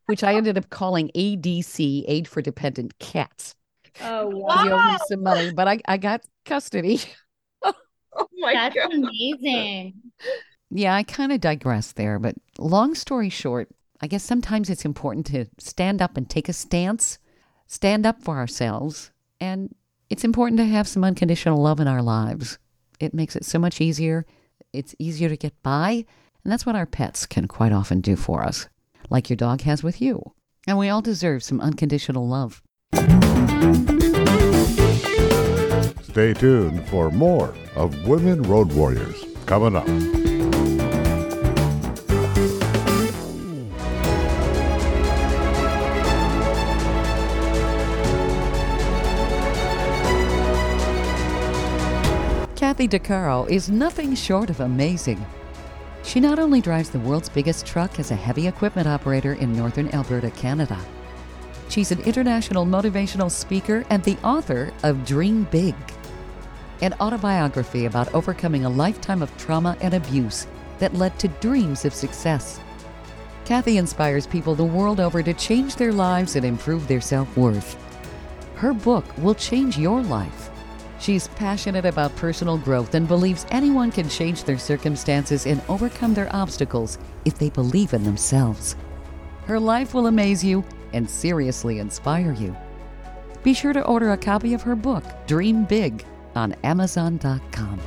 [0.06, 3.54] which I ended up calling ADC, Aid for Dependent Cats.
[4.00, 4.62] Oh wow!
[4.64, 7.00] He owed me some money, but I, I got custody.
[8.16, 8.92] Oh my That's god.
[8.92, 9.94] amazing.
[10.70, 13.68] Yeah, I kind of digressed there, but long story short,
[14.00, 17.18] I guess sometimes it's important to stand up and take a stance,
[17.66, 19.10] stand up for ourselves,
[19.40, 19.74] and
[20.10, 22.58] it's important to have some unconditional love in our lives.
[23.00, 24.26] It makes it so much easier.
[24.72, 26.04] It's easier to get by,
[26.42, 28.68] and that's what our pets can quite often do for us,
[29.10, 30.32] like your dog has with you.
[30.66, 32.62] And we all deserve some unconditional love.
[36.14, 39.84] Stay tuned for more of Women Road Warriors coming up.
[52.54, 55.26] Kathy Tuccaro is nothing short of amazing.
[56.04, 59.88] She not only drives the world's biggest truck as a heavy equipment operator in northern
[59.92, 60.78] Alberta, Canada,
[61.68, 65.74] she's an international motivational speaker and the author of Dream Big,
[66.84, 70.46] an autobiography about overcoming a lifetime of trauma and abuse
[70.78, 72.60] that led to dreams of success.
[73.46, 77.76] Kathy inspires people the world over to change their lives and improve their self worth.
[78.56, 80.50] Her book will change your life.
[81.00, 86.34] She's passionate about personal growth and believes anyone can change their circumstances and overcome their
[86.36, 88.76] obstacles if they believe in themselves.
[89.46, 92.54] Her life will amaze you and seriously inspire you.
[93.42, 96.04] Be sure to order a copy of her book, Dream Big,
[96.36, 97.80] on Amazon.com.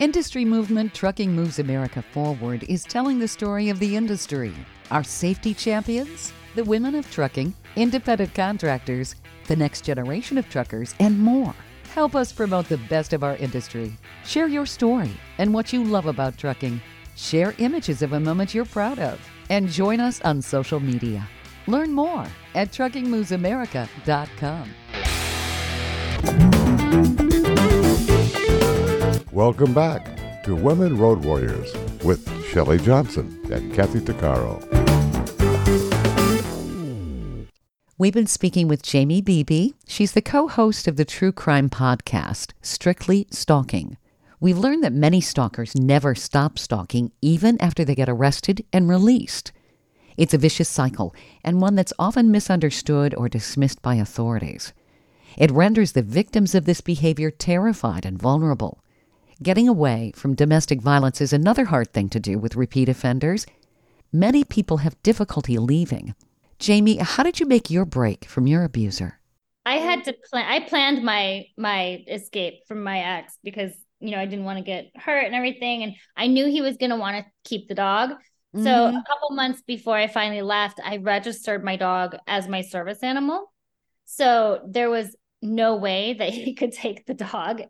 [0.00, 4.54] Industry movement Trucking Moves America Forward is telling the story of the industry.
[4.92, 9.16] Our safety champions, the women of trucking, independent contractors,
[9.48, 11.54] the next generation of truckers, and more.
[11.94, 13.96] Help us promote the best of our industry.
[14.24, 16.80] Share your story and what you love about trucking.
[17.16, 19.20] Share images of a moment you're proud of.
[19.50, 21.26] And join us on social media.
[21.68, 24.70] Learn more at truckingmovesamerica.com.
[29.32, 31.70] Welcome back to Women Road Warriors
[32.02, 34.64] with Shelley Johnson and Kathy Tuccaro.
[37.98, 39.72] We've been speaking with Jaimie Beebe.
[39.86, 43.98] She's the co host of the true crime podcast, Strictly Stalking.
[44.40, 49.52] We've learned that many stalkers never stop stalking even after they get arrested and released.
[50.18, 51.14] It's a vicious cycle
[51.44, 54.72] and one that's often misunderstood or dismissed by authorities.
[55.36, 58.82] It renders the victims of this behavior terrified and vulnerable.
[59.40, 63.46] Getting away from domestic violence is another hard thing to do with repeat offenders.
[64.12, 66.16] Many people have difficulty leaving.
[66.58, 69.20] Jaimie, how did you make your break from your abuser?
[69.64, 74.18] I had to plan I planned my my escape from my ex because you know
[74.18, 76.96] I didn't want to get hurt and everything and I knew he was going to
[76.96, 78.12] want to keep the dog.
[78.54, 79.00] So Mhm.
[79.00, 83.52] a couple months before I finally left, I registered my dog as my service animal.
[84.06, 87.62] So there was no way that he could take the dog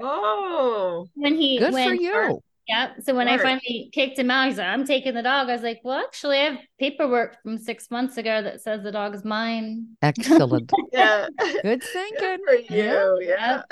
[0.00, 1.06] Oh.
[1.14, 2.40] when he Good when for you.
[2.66, 2.90] Yeah.
[3.00, 3.40] So when Smart.
[3.40, 5.48] I finally kicked him out, he's like, I'm taking the dog.
[5.48, 8.92] I was like, well, actually, I have paperwork from six months ago that says the
[8.92, 9.96] dog is mine.
[10.02, 10.70] Excellent.
[10.92, 11.28] Yeah.
[11.62, 11.82] Good
[12.20, 13.20] Good for you.
[13.22, 13.62] Yeah.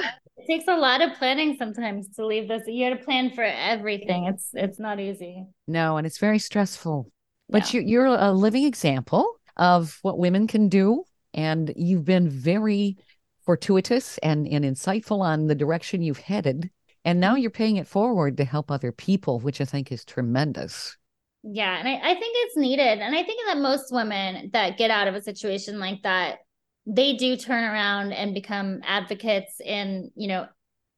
[0.46, 2.62] It takes a lot of planning sometimes to leave this.
[2.66, 4.24] You got to plan for everything.
[4.26, 5.44] It's it's not easy.
[5.66, 7.10] No, and it's very stressful.
[7.48, 7.80] But Yeah.
[7.80, 9.26] you, you're a living example
[9.56, 11.04] of what women can do.
[11.34, 12.96] And you've been very
[13.44, 16.70] fortuitous and, and insightful on the direction you've headed.
[17.04, 17.42] And now mm-hmm.
[17.42, 20.96] you're paying it forward to help other people, which I think is tremendous.
[21.42, 22.98] Yeah, and I, I think it's needed.
[23.00, 26.38] And I think that most women that get out of a situation like that,
[26.86, 30.46] they do turn around and become advocates in, you know,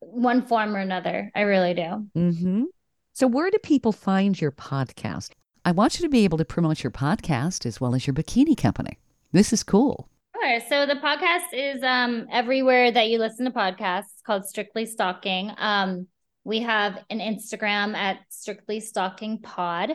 [0.01, 1.31] one form or another.
[1.35, 2.07] I really do.
[2.15, 2.65] hmm
[3.13, 5.31] So, where do people find your podcast?
[5.65, 8.57] I want you to be able to promote your podcast as well as your bikini
[8.57, 8.99] company.
[9.33, 10.09] This is cool.
[10.41, 10.61] Sure.
[10.69, 14.13] So the podcast is um everywhere that you listen to podcasts.
[14.15, 15.51] It's called Strictly Stalking.
[15.57, 16.07] Um,
[16.45, 19.93] we have an Instagram at Strictly Stalking Pod.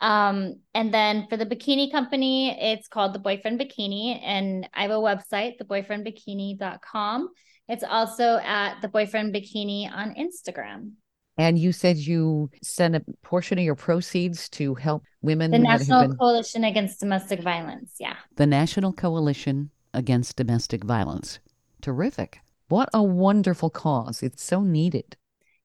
[0.00, 4.90] Um, and then for the bikini company, it's called The Boyfriend Bikini, and I have
[4.90, 7.28] a website, theboyfriendbikini.com.
[7.68, 10.92] It's also at The Boyfriend Bikini on Instagram.
[11.38, 16.08] And you said you send a portion of your proceeds to help women The National
[16.08, 17.94] been Coalition Against Domestic Violence.
[17.98, 18.16] Yeah.
[18.36, 21.38] the National Coalition Against Domestic Violence.
[21.80, 22.40] Terrific.
[22.68, 24.22] What a wonderful cause.
[24.22, 25.16] It's so needed.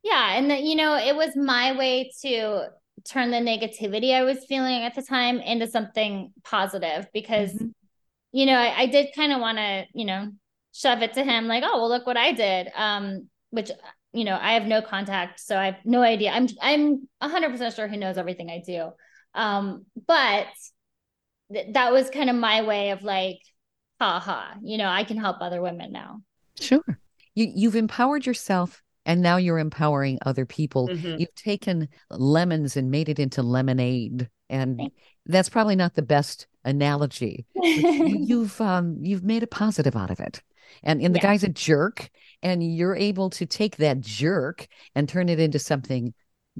[0.03, 2.67] Yeah, and that you know, it was my way to
[3.09, 7.71] turn the negativity I was feeling at the time into something positive because Mhm.
[8.31, 10.31] you know, I, I did kind of want to, you know,
[10.73, 12.69] shove it to him like, oh, well, look what I did.
[12.75, 13.71] Um, which
[14.13, 16.31] you know, I have no contact, so I have no idea.
[16.31, 18.91] I'm I'm 100% sure he knows everything I do.
[19.33, 20.47] Um, but
[21.51, 23.39] th- that was kind of my way of like,
[23.99, 26.21] ha ha, you know, I can help other women now.
[26.59, 26.83] Sure.
[27.33, 30.87] You you've empowered yourself and now you're empowering other people.
[30.87, 31.19] Mhm.
[31.19, 34.29] You've taken lemons and made it into lemonade.
[34.49, 34.91] And
[35.25, 37.45] that's probably not the best analogy.
[37.55, 40.41] you- you've um you've made a positive out of it.
[40.83, 41.23] And and the Yeah.
[41.27, 42.09] guy's a jerk,
[42.41, 46.13] and you're able to take that jerk and turn it into something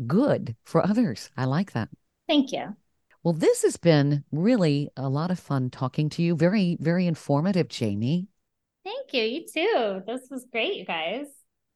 [0.08, 1.30] good for others.
[1.38, 1.90] I like that.
[2.28, 2.76] Thank you.
[3.24, 6.36] Well, this has been really a lot of fun talking to you.
[6.36, 8.28] Very, very informative, Jaimie.
[8.84, 9.24] Thank you.
[9.24, 10.04] You too.
[10.06, 11.26] This was great, you guys.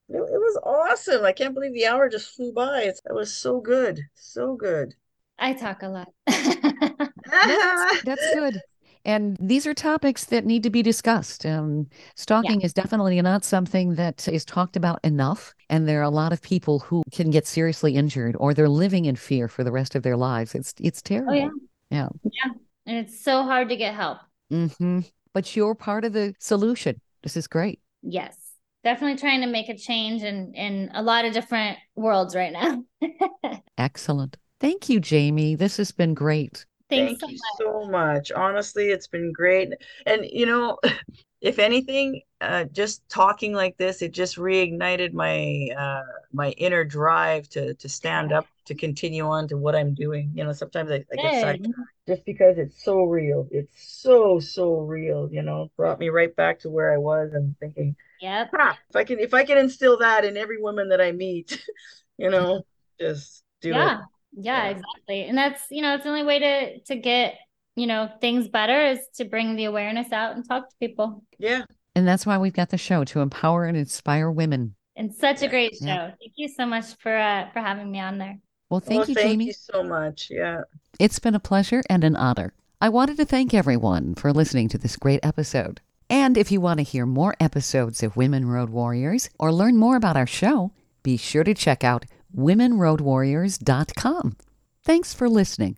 [0.10, 1.24] It, it was awesome.
[1.26, 2.82] I can't believe the hour just flew by.
[2.84, 4.01] It's, it was so good.
[4.16, 4.95] So good.
[5.38, 6.10] I talk a lot.
[7.43, 8.64] That's, that's good.
[9.05, 11.45] And these are topics that need to be discussed.
[11.45, 15.53] Um, stalking is definitely not something that is talked about enough.
[15.70, 19.05] And there are a lot of people who can get seriously injured or they're living
[19.05, 20.53] in fear for the rest of their lives.
[20.53, 21.32] It's it's terrible.
[21.32, 21.49] Oh, yeah.
[21.97, 22.10] Yeah.
[22.24, 22.51] Yeah.
[22.86, 24.20] And it's so hard to get help.
[24.49, 24.99] hmm
[25.34, 26.99] But you're part of the solution.
[27.24, 27.80] This is great.
[28.01, 28.49] Yes.
[28.84, 32.84] Definitely trying to make a change in in a lot of different worlds right now.
[33.78, 34.38] Excellent.
[34.60, 35.58] Thank you, Jaimie.
[35.58, 36.66] This has been great.
[36.90, 37.58] Thanks Thank so you much.
[37.58, 38.32] so much.
[38.32, 39.74] Honestly, it's been great.
[40.06, 40.78] And you know,
[41.42, 46.04] if anything, uh, just talking like this, it just reignited my uh,
[46.34, 50.32] my inner drive to to stand up, to continue on to what I'm doing.
[50.34, 51.42] You know, sometimes I, I get Good.
[51.42, 53.48] sidetracked just because it's so real.
[53.52, 55.30] It's so so real.
[55.32, 58.50] You know, brought me right back to where I was and thinking, Yep.
[58.56, 61.64] "Ha, if I can if I can instill that in every woman that I meet,
[62.18, 62.64] you know,
[63.00, 63.76] just do it.
[63.76, 64.00] Yeah.
[64.34, 64.70] Yeah, Yeah.
[64.70, 65.24] exactly.
[65.24, 67.36] And that's, you know, it's the only way to to get,
[67.76, 71.24] you know, things better is to bring the awareness out and talk to people.
[71.38, 71.64] Yeah.
[71.96, 74.76] And that's why we've got the show to empower and inspire women.
[74.96, 75.86] And such a great show.
[75.86, 76.08] Yeah.
[76.20, 78.38] Thank you so much for uh for having me on there.
[78.70, 79.46] Well, thank well, you, thank Jaimie.
[79.46, 80.28] you so much.
[80.30, 80.62] Yeah.
[81.00, 82.54] It's been a pleasure and an honor.
[82.82, 85.82] I wanted to thank everyone for listening to this great episode.
[86.10, 89.95] And if you want to hear more episodes of Women Road Warriors or learn more
[89.95, 90.72] about our show,
[91.03, 92.05] be sure to check out
[92.36, 94.36] womenroadwarriors.com.
[94.84, 95.78] Thanks for listening.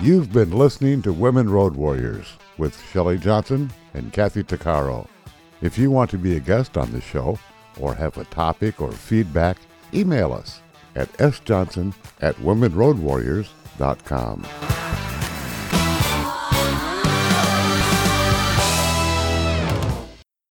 [0.00, 5.06] You've been listening to Women Road Warriors with Shelley Johnson and Kathy Tuccaro.
[5.60, 7.38] If you want to be a guest on the show
[7.78, 9.58] or have a topic or feedback,
[9.92, 10.62] email us
[10.94, 14.46] at sjohnson at womenroadwarriors.com.